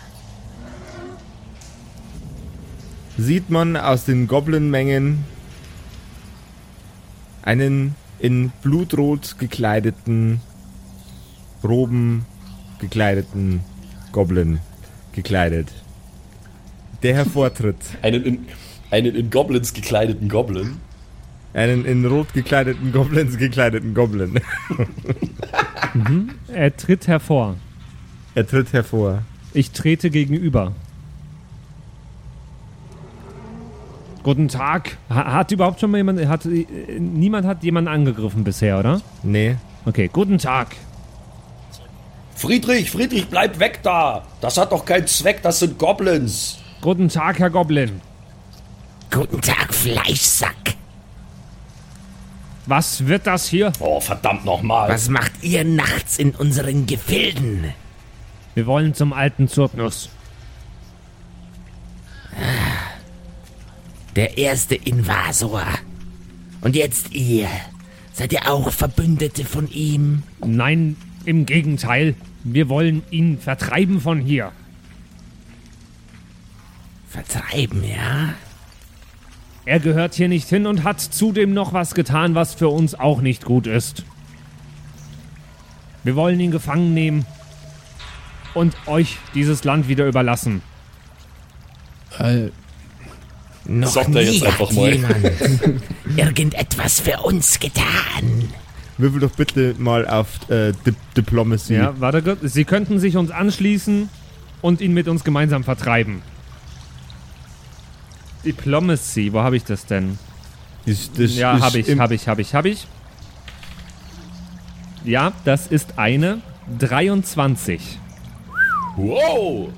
[3.18, 5.24] sieht man aus den Goblin-Mengen
[7.42, 10.40] einen in blutrot gekleideten,
[11.62, 12.24] Roben
[12.80, 13.60] gekleideten
[14.12, 14.60] Goblin
[15.12, 15.68] gekleidet,
[17.02, 17.76] der hervortritt.
[18.02, 18.46] Einen in,
[18.90, 20.80] einen in Goblins gekleideten Goblin.
[21.54, 24.40] Einen in rot gekleideten Goblins gekleideten Goblin.
[26.48, 27.56] Er tritt hervor.
[28.34, 29.22] er tritt hervor.
[29.52, 30.72] Ich trete gegenüber.
[34.22, 34.96] Guten Tag.
[35.10, 36.24] Ha hat überhaupt schon mal jemand.
[36.26, 39.02] Hat, niemand hat jemanden angegriffen bisher, oder?
[39.22, 40.76] Nee, Okay, guten Tag.
[42.36, 44.22] Friedrich, Friedrich, bleib weg da!
[44.40, 46.58] Das hat doch keinen Zweck, das sind Goblins!
[46.80, 48.00] Guten Tag, Herr Goblin.
[49.10, 50.74] Guten Tag, Fleischsack.
[52.66, 53.72] Was wird das hier?
[53.80, 54.88] Oh, verdammt nochmal.
[54.88, 57.72] Was macht ihr nachts in unseren Gefilden?
[58.54, 60.10] Wir wollen zum alten Zurtnus.
[64.14, 65.64] Der erste Invasor.
[66.60, 67.48] Und jetzt ihr.
[68.12, 70.22] Seid ihr auch Verbündete von ihm?
[70.44, 72.14] Nein, im Gegenteil.
[72.44, 74.52] Wir wollen ihn vertreiben von hier.
[77.08, 78.34] Vertreiben, ja?
[79.64, 83.20] Er gehört hier nicht hin und hat zudem noch was getan, was für uns auch
[83.20, 84.04] nicht gut ist.
[86.04, 87.24] Wir wollen ihn gefangen nehmen
[88.54, 90.62] und euch dieses Land wieder überlassen.
[92.18, 92.48] Äh,
[93.66, 94.92] Noch Sagt nie er jetzt hat einfach mal.
[94.92, 95.16] jemand
[96.16, 98.48] irgendetwas für uns getan.
[98.98, 101.74] würfel doch bitte mal auf äh, Dip Diplomacy.
[101.74, 102.38] Ja, warte gut.
[102.42, 104.08] Sie könnten sich uns anschließen
[104.60, 106.20] und ihn mit uns gemeinsam vertreiben.
[108.44, 110.18] Diplomacy, wo habe ich das denn?
[110.86, 112.86] Das, das Ja, habe ich, habe ich, habe ich, habe ich.
[115.04, 116.40] Ja, das ist eine
[116.78, 117.98] 23.
[118.96, 119.68] Wow!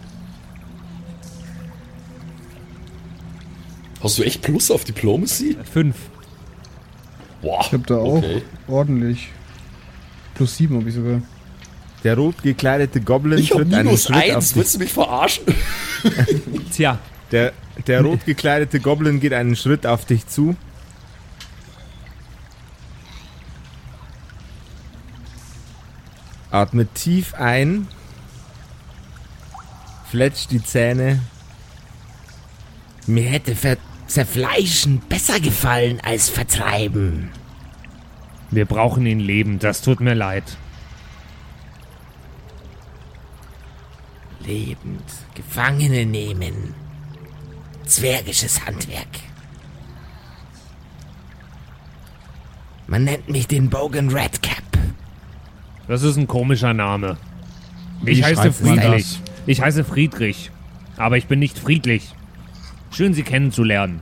[4.03, 5.57] Hast du echt Plus auf Diplomacy?
[5.73, 5.97] 5.
[7.41, 8.43] Boah, ich hab da auch okay.
[8.69, 9.29] ordentlich.
[10.35, 11.23] Plus sieben habe ich sogar.
[12.03, 15.45] Der rot gekleidete Goblin Ich hab tritt einen minus Schritt eins, willst du mich verarschen?
[16.71, 16.99] Tja,
[17.35, 17.53] Der,
[17.89, 20.55] der rot gekleidete Goblin geht einen Schritt auf dich zu.
[26.53, 27.89] Atmet tief ein.
[30.09, 31.23] Fletscht die Zähne.
[33.09, 33.57] Mir hätte
[34.07, 37.33] zerfleischen besser gefallen als vertreiben.
[38.53, 40.57] Wir brauchen ihn lebend, das tut mir leid.
[44.47, 45.03] Lebend
[45.35, 46.84] Gefangene nehmen.
[47.87, 49.07] Zwergisches Handwerk.
[52.87, 54.63] Man nennt mich den Bogan Redcap.
[55.89, 57.17] Das ist ein komischer Name.
[58.05, 59.21] Ich Wie heiße schreibt man Friedrich.
[59.47, 60.51] Ich heiße Friedrich.
[60.97, 62.15] Aber ich bin nicht friedlich.
[62.91, 64.01] Schön, Sie kennenzulernen.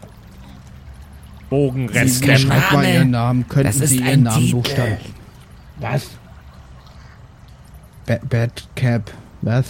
[1.48, 3.48] Bogen Der schreibt Name, Ihren Namen?
[3.48, 4.56] Könnten das ist Sie Ihren ein Namen Titel.
[4.56, 4.96] buchstaben?
[5.80, 6.10] Was?
[8.06, 9.10] Ba Bad Cap.
[9.42, 9.66] Was?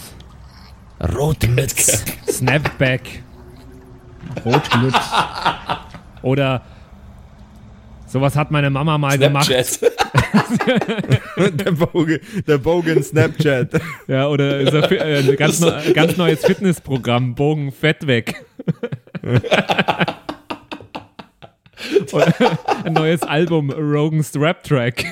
[1.14, 2.04] Rotmütz.
[2.30, 3.22] Snapback.
[4.44, 4.94] Rotmütz.
[6.22, 6.62] Oder
[8.06, 9.46] sowas hat meine Mama mal gemacht.
[9.46, 9.92] Snapchat.
[11.64, 13.70] der, Bogen, der Bogen Snapchat.
[14.06, 18.44] Ja, oder ist er, fi- äh, ein ganz, neu, ganz neues Fitnessprogramm, Bogen Fett weg.
[22.12, 22.32] Oder
[22.84, 25.04] ein neues Album, Rogan's Rap Track.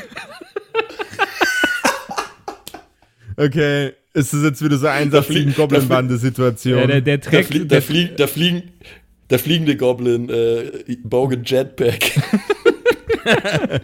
[3.36, 6.78] Okay, ist das jetzt wieder so 1 auf 7 Goblin-Bande-Situation?
[6.78, 8.62] Ja, der, der Da, trägt, flie da, der, flieg da, fliegen,
[9.30, 12.16] der fliegende Goblin, äh, Bogan Jetpack.
[13.24, 13.80] ja,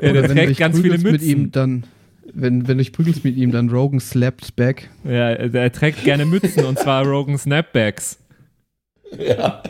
[0.00, 1.52] der Oder wenn du trägt ganz viele prügelst mit ihm, Mützen.
[1.52, 1.84] dann.
[2.32, 4.90] Wenn, wenn du dich prügelst mit ihm, dann Rogan slapped back.
[5.04, 8.18] Ja, der trägt gerne Mützen und zwar Rogan Snapbacks.
[9.18, 9.62] ja.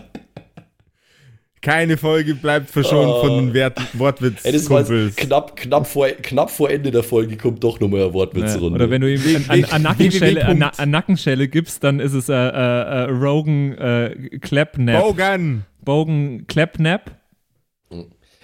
[1.64, 3.26] Keine Folge bleibt verschont Oh.
[3.26, 4.44] von den Wert Wortwitz.
[4.44, 5.16] Ey, das war jetzt Kumpels.
[5.16, 8.74] knapp, knapp, vor, knapp vor Ende der Folge kommt doch nochmal eine Ja, Wortwitzrunde.
[8.76, 12.12] oder wenn du ihm an, an, an, Nackenschelle, an, Na- an Nackenschelle gibst, dann ist
[12.12, 15.02] es äh, äh, äh, Rogan äh, Clapnap.
[15.02, 15.64] Bogan!
[15.82, 17.12] Bogen Clapnap.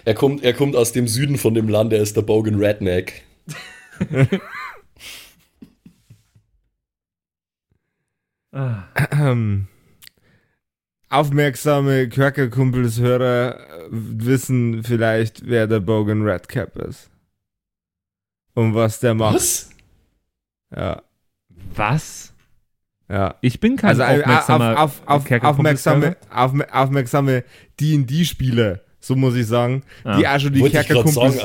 [0.03, 3.21] er, kommt, er kommt aus dem Süden von dem Land, er ist der Bogan Redneck.
[8.53, 8.83] Ah.
[11.11, 17.09] Aufmerksame Quackerkumpels-Hörer äh, wissen vielleicht, wer der Bogan Redcap ist.
[18.53, 19.35] Und was der macht.
[19.35, 19.69] Was?
[20.75, 21.01] Ja,
[21.75, 22.33] Was?
[23.09, 23.35] ja.
[23.41, 27.43] Ich bin kein Also äh, aufmerksamer auf, auf, auf, aufmerksame, aufme- aufmerksame
[27.79, 30.17] D&D-Spieler, so muss ich sagen, Ah.
[30.17, 31.41] die auch schon die Kerkerkumpels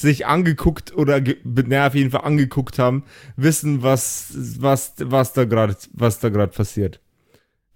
[0.00, 3.04] sich angeguckt oder ge- na, auf jeden Fall angeguckt haben,
[3.36, 7.00] wissen, was, was, was da gerade was da gerade passiert.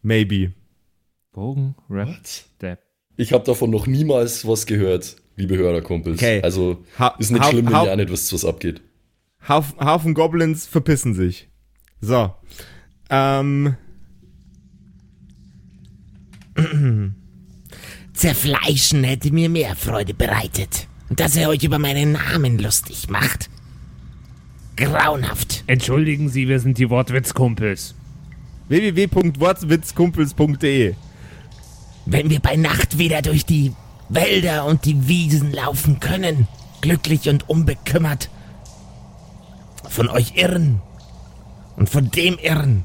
[0.03, 0.53] Maybe.
[1.35, 2.45] Bogen Rap What?
[2.57, 2.81] Step.
[3.17, 6.19] Ich habe davon noch niemals was gehört, liebe Hörerkumpels.
[6.19, 6.43] Okay.
[6.43, 8.81] Also Ha ist nicht schlimm, wenn ihr auch nicht wisst, was abgeht.
[9.49, 11.49] Hauf, Haufen Goblins verpissen sich.
[12.01, 12.35] So.
[13.11, 13.77] Ähm,
[18.15, 20.89] Zerfleischen hätte mir mehr Freude bereitet.
[21.11, 23.51] Und dass er euch über meinen Namen lustig macht.
[24.77, 25.65] Grauenhaft.
[25.67, 27.95] Entschuldigen Sie, wir sind die Wortwitzkumpels.
[28.69, 30.95] www.wortwitzkumpels.de
[32.07, 33.73] Wenn wir bei Nacht wieder durch die
[34.09, 36.47] Wälder und die Wiesen laufen können,
[36.81, 38.29] glücklich und unbekümmert,
[39.89, 40.83] von euch irren
[41.77, 42.85] und von dem irren,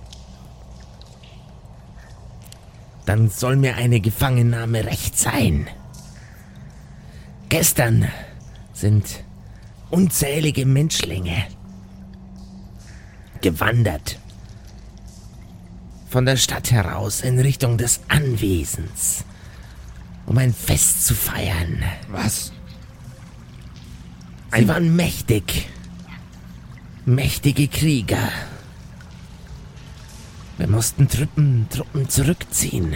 [3.06, 5.68] dann soll mir eine Gefangennahme recht sein.
[7.50, 8.08] Gestern
[8.74, 9.24] sind
[9.90, 11.46] unzählige Menschlinge
[13.42, 14.20] gewandert
[16.10, 19.24] von der Stadt heraus in Richtung des Anwesens,
[20.26, 21.84] um ein Fest zu feiern.
[22.10, 22.52] Was?
[24.56, 25.70] Sie waren mächtig.
[27.06, 28.30] Mächtige Krieger.
[30.58, 32.96] Wir mussten Truppen, Truppen zurückziehen.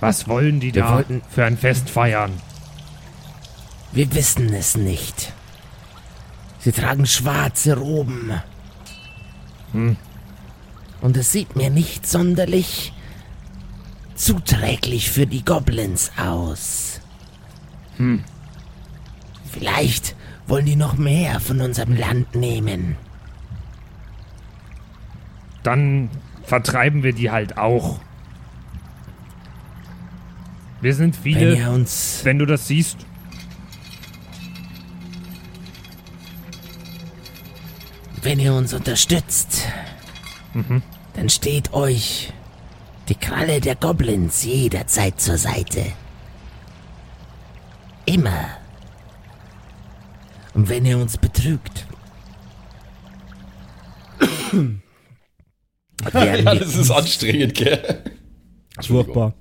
[0.00, 2.32] Was wollen die Wir da wollten- für ein Fest feiern?
[3.92, 5.32] Wir wissen es nicht.
[6.60, 8.32] Sie tragen schwarze Roben.
[11.00, 12.92] Und es sieht mir nicht sonderlich
[14.14, 17.00] zuträglich für die Goblins aus.
[19.50, 22.96] Vielleicht wollen die noch mehr von unserem Land nehmen.
[25.62, 26.10] Dann
[26.44, 28.00] vertreiben wir die halt auch.
[30.80, 33.07] Wir sind Wenn viele, ihr uns wenn du das siehst.
[38.28, 39.62] Wenn ihr uns unterstützt,
[41.14, 42.30] dann steht euch
[43.08, 45.82] die Kralle der Goblins jederzeit zur Seite.
[48.04, 48.50] Immer.
[50.52, 51.86] Und wenn ihr uns betrügt,
[56.12, 58.04] Ja, das ist anstrengend, gell?
[58.82, 59.32] Furchtbar.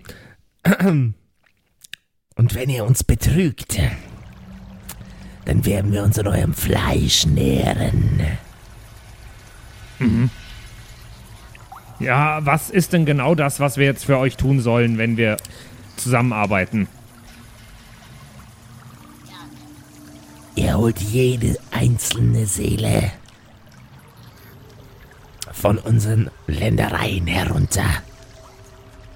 [0.79, 3.81] Und wenn ihr uns betrügt,
[5.43, 8.38] dann werden wir uns an eurem Fleisch nähren.
[12.00, 15.38] Ja, was ist denn genau das, was wir jetzt für euch tun sollen, wenn wir
[15.95, 16.88] zusammenarbeiten.
[20.56, 23.12] Ihr holt jede einzelne Seele
[25.52, 27.86] von unseren Ländereien herunter.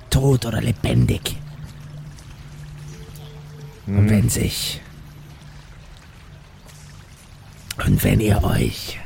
[0.09, 1.35] Tot oder lebendig.
[3.87, 4.81] Und wenn sich.
[7.85, 9.00] Und wenn ihr euch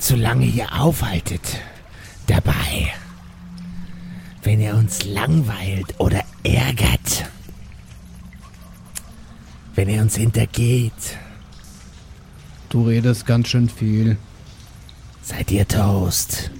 [0.00, 1.60] zu lange hier aufhaltet,
[2.26, 2.92] dabei,
[4.42, 7.30] wenn ihr uns langweilt oder ärgert,
[9.74, 11.18] wenn ihr uns hintergeht,
[12.70, 14.16] Du redest ganz schön viel.
[15.22, 16.52] seid ihr Toast.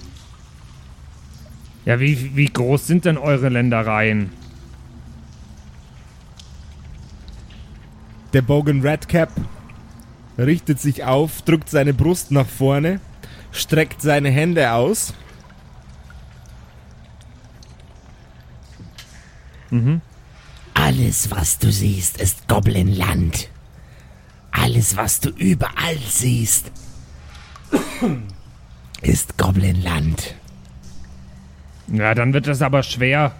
[1.85, 4.29] Ja, wie, wie groß sind denn eure Ländereien?
[8.33, 9.31] Der Bogan Redcap
[10.37, 12.99] richtet sich auf, drückt seine Brust nach vorne,
[13.51, 15.13] streckt seine Hände aus.
[20.73, 23.49] Alles, was du siehst, ist Goblinland.
[24.51, 26.71] Alles, was du überall siehst,
[29.01, 30.35] ist Goblinland.
[31.87, 33.33] Ja, dann wird das aber schwer.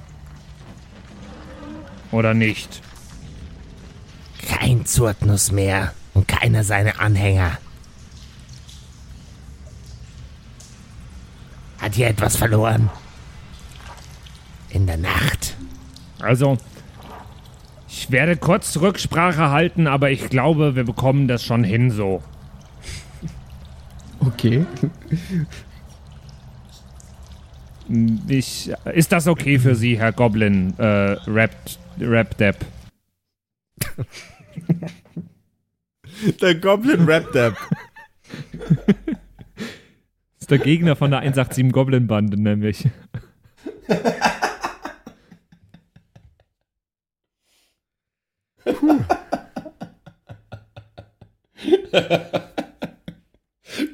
[2.12, 2.82] Oder nicht?
[4.48, 7.58] Kein Zurtnus mehr und keiner seiner Anhänger.
[11.82, 12.92] Hat hier etwas verloren?
[14.70, 15.56] In der Nacht.
[16.20, 16.60] Also,
[17.90, 22.24] ich werde kurz Rücksprache halten, aber ich glaube, wir bekommen das schon hin so.
[24.24, 24.68] Okay.
[28.28, 31.56] Ich, ist das okay für Sie, Herr Goblin, äh, Rap,
[32.00, 32.64] Rap Depp?
[36.40, 37.58] Der Goblin Rap Dab.
[40.52, 42.88] der Gegner von der 187 Goblin Bande nämlich.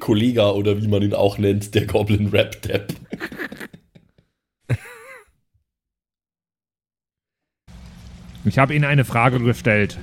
[0.00, 2.94] Kollega oder wie man ihn auch nennt, der Goblin Rap Depp.
[8.44, 9.98] Ich habe Ihnen eine Frage gestellt.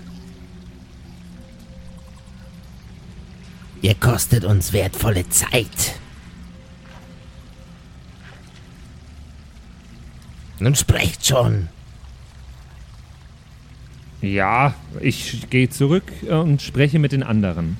[3.81, 5.99] Ihr kostet uns wertvolle Zeit.
[10.59, 11.67] Nun sprecht schon.
[14.21, 17.77] Ja, ich gehe zurück äh, und spreche mit den anderen.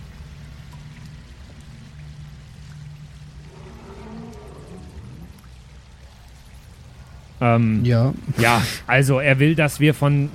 [7.41, 8.13] Ähm, Ja.
[8.37, 10.29] Ja, also er will, dass wir von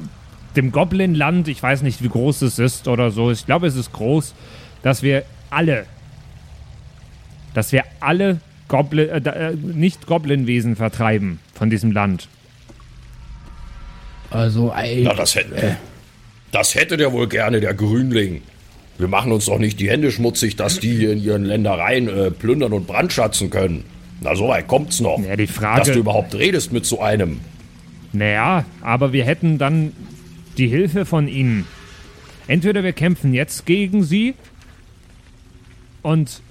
[0.57, 3.93] dem Goblin-Land, ich weiß nicht, wie groß es ist oder so, ich glaube, es ist
[3.93, 4.35] groß,
[4.83, 5.87] dass wir alle,
[7.55, 8.41] dass wir alle
[8.71, 12.29] Goblin, äh, äh, nicht Goblin-Wesen vertreiben von diesem Land.
[14.31, 15.03] Also, ey.
[15.03, 15.77] Na, das hätte,
[16.53, 18.43] das hätte der wohl gerne, der Grünling.
[18.97, 22.31] Wir machen uns doch nicht die Hände schmutzig, dass die hier in ihren Ländereien äh,
[22.31, 23.85] plündern und brandschatzen können.
[24.21, 25.19] Na, so weit kommt's noch.
[25.19, 27.41] Ja, die dass du Frage, überhaupt redest mit so einem.
[28.13, 29.93] naja, aber wir hätten dann
[30.59, 31.67] die Hilfe von ihnen.
[32.47, 34.35] Entweder wir kämpfen jetzt gegen sie
[36.03, 36.43] und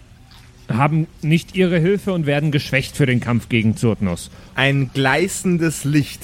[0.70, 4.30] haben nicht ihre Hilfe und werden geschwächt für den Kampf gegen Zurtnus.
[4.55, 6.22] Ein gleißendes Licht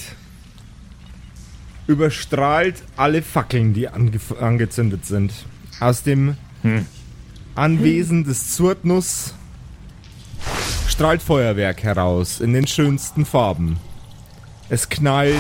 [1.88, 5.34] überstrahlt alle Fackeln, die angef- angezündet sind.
[5.80, 6.36] Aus dem
[7.56, 9.34] Anwesen des Zurtnus
[10.88, 13.78] strahlt Feuerwerk heraus in den schönsten Farben.
[14.70, 15.36] Es knallt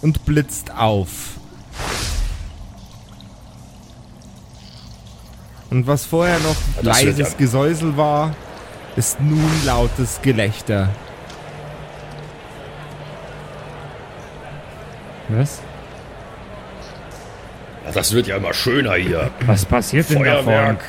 [0.00, 1.38] und blitzt auf.
[5.74, 8.30] Und was vorher noch Das leises Gesäusel war,
[8.94, 10.88] ist nun lautes Gelächter.
[15.30, 15.60] Was?
[17.84, 19.32] Ja, das wird ja immer schöner hier.
[19.46, 20.44] Was passiert denn da vorne?
[20.44, 20.84] Feuerwerk.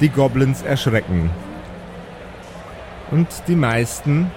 [0.00, 1.30] Die Goblins erschrecken.
[3.10, 4.30] Und die meisten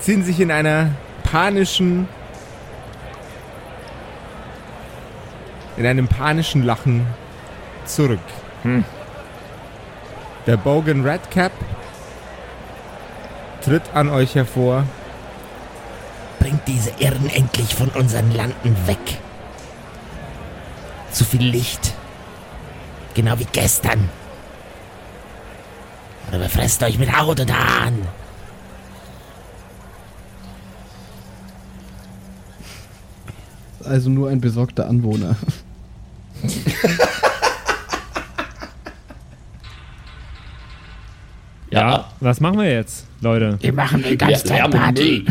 [0.00, 0.90] ziehen sich in einer
[1.22, 2.08] panischen,
[5.76, 7.06] in einem panischen Lachen
[7.84, 8.20] zurück.
[10.46, 11.52] Der Bogan Redcap
[13.62, 14.84] tritt an euch hervor.
[16.38, 19.18] Bringt diese Irren endlich von unseren Landen weg.
[21.12, 21.94] Zu viel Licht.
[23.14, 24.08] Genau wie gestern.
[26.28, 28.08] Oder befresst euch mit Haut und Haaren.
[33.84, 35.36] Also nur ein besorgter Anwohner.
[41.70, 43.58] Ja, was machen wir jetzt, Leute?
[43.60, 45.24] Wir machen eine ganz Lärm und Party.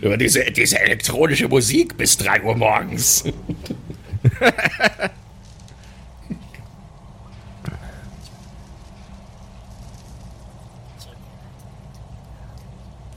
[0.00, 3.24] Über diese, diese elektronische Musik bis 3 Uhr morgens.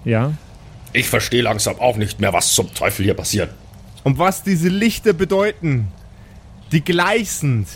[0.04, 0.34] Ja.
[0.96, 3.54] Ich verstehe langsam auch nicht mehr, was zum Teufel hier passiert.
[4.06, 5.90] Und was diese Lichter bedeuten,
[6.72, 7.68] die gleißend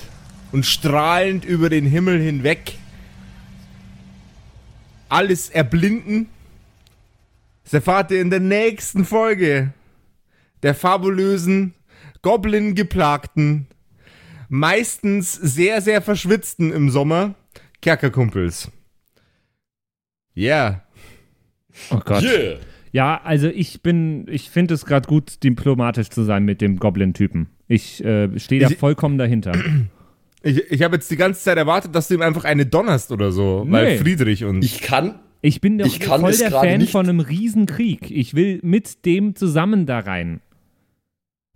[0.53, 2.75] und strahlend über den Himmel hinweg
[5.09, 6.29] alles erblinden,
[7.65, 9.73] das erfahrt ihr in der nächsten Folge
[10.63, 11.73] der fabulösen,
[12.21, 13.67] Goblin-geplagten,
[14.47, 17.35] meistens sehr, sehr verschwitzten im Sommer
[17.81, 18.71] Kerkerkumpels.
[20.37, 20.83] Yeah.
[21.89, 22.23] Oh Gott.
[22.23, 22.59] Yeah.
[22.91, 27.49] Ja, also ich bin, ich finde es gerade gut, diplomatisch zu sein mit dem Goblin-Typen.
[27.67, 29.51] Ich äh, stehe da Ich- vollkommen dahinter.
[30.41, 33.33] Ich, ich habe jetzt die ganze Zeit erwartet, dass du ihm einfach eine donnerst oder
[33.33, 33.97] so, weil Nee.
[33.97, 34.63] Friedrich und.
[34.63, 38.09] Ich kann, Ich bin doch Ich kann voll es der Fan nicht- von einem Riesenkrieg.
[38.09, 40.39] Ich will mit dem zusammen da rein.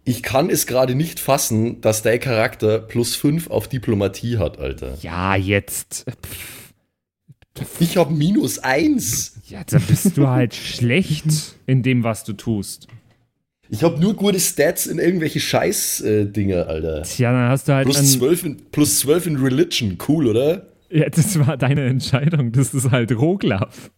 [0.03, 4.97] ich kann es gerade nicht fassen, dass der Charakter plus 5 auf Diplomatie hat, Alter.
[5.01, 6.05] Ja, jetzt.
[7.55, 9.32] Pff, Ich habe minus 1.
[9.53, 11.25] ja, da bist du halt schlecht
[11.67, 12.87] in dem, was du tust.
[13.69, 17.03] Ich habe nur gute Stats in irgendwelche Scheiß-Dinge, Alter.
[17.03, 20.67] Tja, dann hast du halt Plus an, 12, in, plus 12 in Religion, cool, oder?
[20.89, 22.51] Ja, das war deine Entscheidung.
[22.51, 23.91] Das ist halt Roglaf.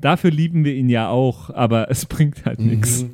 [0.00, 3.04] Dafür lieben wir ihn ja auch, aber es bringt halt nichts.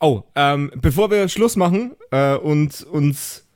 [0.00, 3.46] Oh, ähm, bevor wir Schluss machen äh, und uns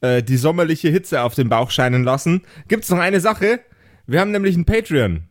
[0.00, 3.60] äh, die sommerliche Hitze auf den Bauch scheinen lassen, gibt's noch eine Sache.
[4.10, 5.22] Wir haben nämlich ein Patreon.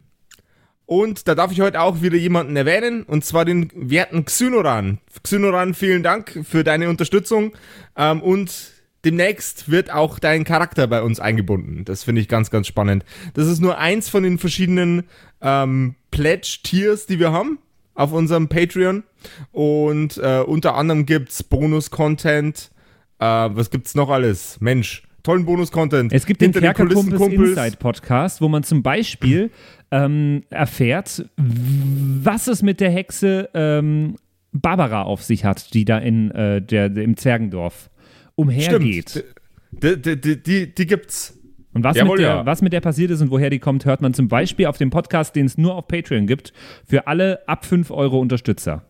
[0.86, 4.99] Und da darf ich heute auch wieder jemanden erwähnen, und zwar den werten Xynoran.
[5.21, 7.51] Xynoran, vielen Dank für deine Unterstützung.
[7.97, 8.71] Ähm, und
[9.03, 11.84] demnächst wird auch dein Charakter bei uns eingebunden.
[11.84, 13.03] Das finde ich ganz, ganz spannend.
[13.34, 15.03] Das ist nur eins von den verschiedenen
[15.41, 17.59] ähm, Pledge-Tiers, die wir haben
[17.95, 19.03] auf unserem Patreon.
[19.51, 22.71] Und äh, unter anderem gibt's Bonus-Content.
[23.19, 24.61] Äh, was gibt's noch alles?
[24.61, 26.13] Mensch, tollen Bonus-Content.
[26.13, 27.49] Es gibt den Hinter Kerkerkumpels Kumpels.
[27.49, 29.51] Inside Podcast, wo man zum Beispiel
[29.91, 34.15] ähm, erfährt, was es mit der Hexe ähm,
[34.51, 37.89] Barbara auf sich hat, die da in äh, der, im Zwergendorf
[38.36, 39.24] umhergeht.
[39.72, 41.36] Die, die, die, die, die gibt's.
[41.74, 42.45] Und was, Jawohl, mit der, ja.
[42.45, 44.89] was mit der passiert ist und woher die kommt, hört man zum Beispiel auf dem
[44.89, 46.51] Podcast, den es nur auf Patreon gibt,
[46.86, 48.84] für alle ab 5 Euro Unterstützer.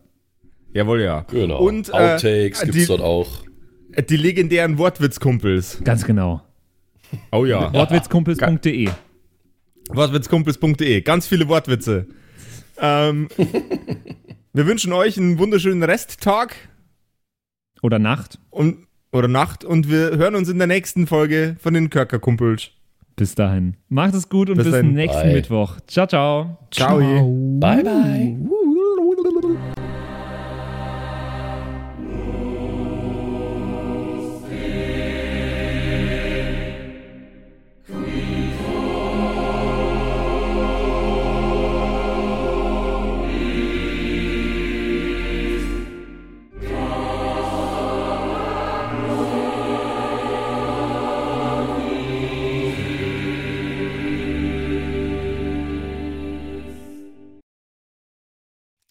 [0.72, 1.26] Jawohl, ja.
[1.30, 1.60] Genau.
[1.60, 3.44] Und äh, Outtakes gibt's die, dort auch.
[4.08, 5.80] Die legendären Wortwitzkumpels.
[5.84, 6.42] Ganz genau.
[7.32, 7.72] Oh ja.
[7.72, 8.88] Wortwitzkumpels.de.
[9.88, 11.00] Wortwitzkumpels.de.
[11.02, 12.06] Ganz viele Wortwitze.
[12.78, 13.28] Ähm,
[14.52, 16.54] wir wünschen euch einen wunderschönen Resttag
[17.82, 18.38] Oder Nacht.
[18.50, 22.70] und, oder Nacht und wir hören uns in der nächsten Folge von den Körkerkumpels.
[23.16, 23.76] Bis dahin.
[23.88, 25.34] Macht es gut und Bis bis, nächsten Bye.
[25.34, 25.76] Mittwoch.
[25.86, 26.58] Ciao, ciao.
[26.70, 26.98] Ciao.
[27.58, 28.36] Bye, bye.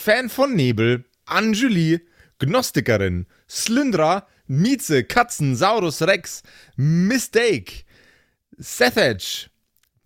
[0.00, 2.00] Fan von Nebel, Anjuli,
[2.38, 6.42] Gnostikerin, Slyndra, Mieze, Katzen, Saurus Rex,
[6.76, 7.84] Mistake,
[8.56, 9.50] Sethage,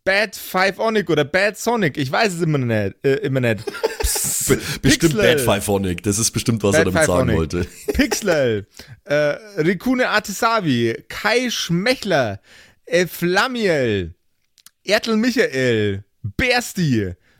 [0.04, 2.96] Bad Five Onic oder Bad Sonic, ich weiß es immer nicht.
[3.04, 3.64] Äh, immer nicht.
[3.64, 5.36] Be bestimmt Pixel.
[5.36, 6.02] Bad Fiveonic.
[6.02, 7.52] Das ist bestimmt, was er Bad damit sagen Fiveonic.
[7.52, 7.68] wollte.
[7.92, 8.66] Pixlel,
[9.04, 12.40] äh, Rikune Artisavi, Kai Schmechler,
[12.84, 14.14] Eflamiel,
[14.82, 16.04] Ertel Michael,
[16.36, 17.14] Bersti,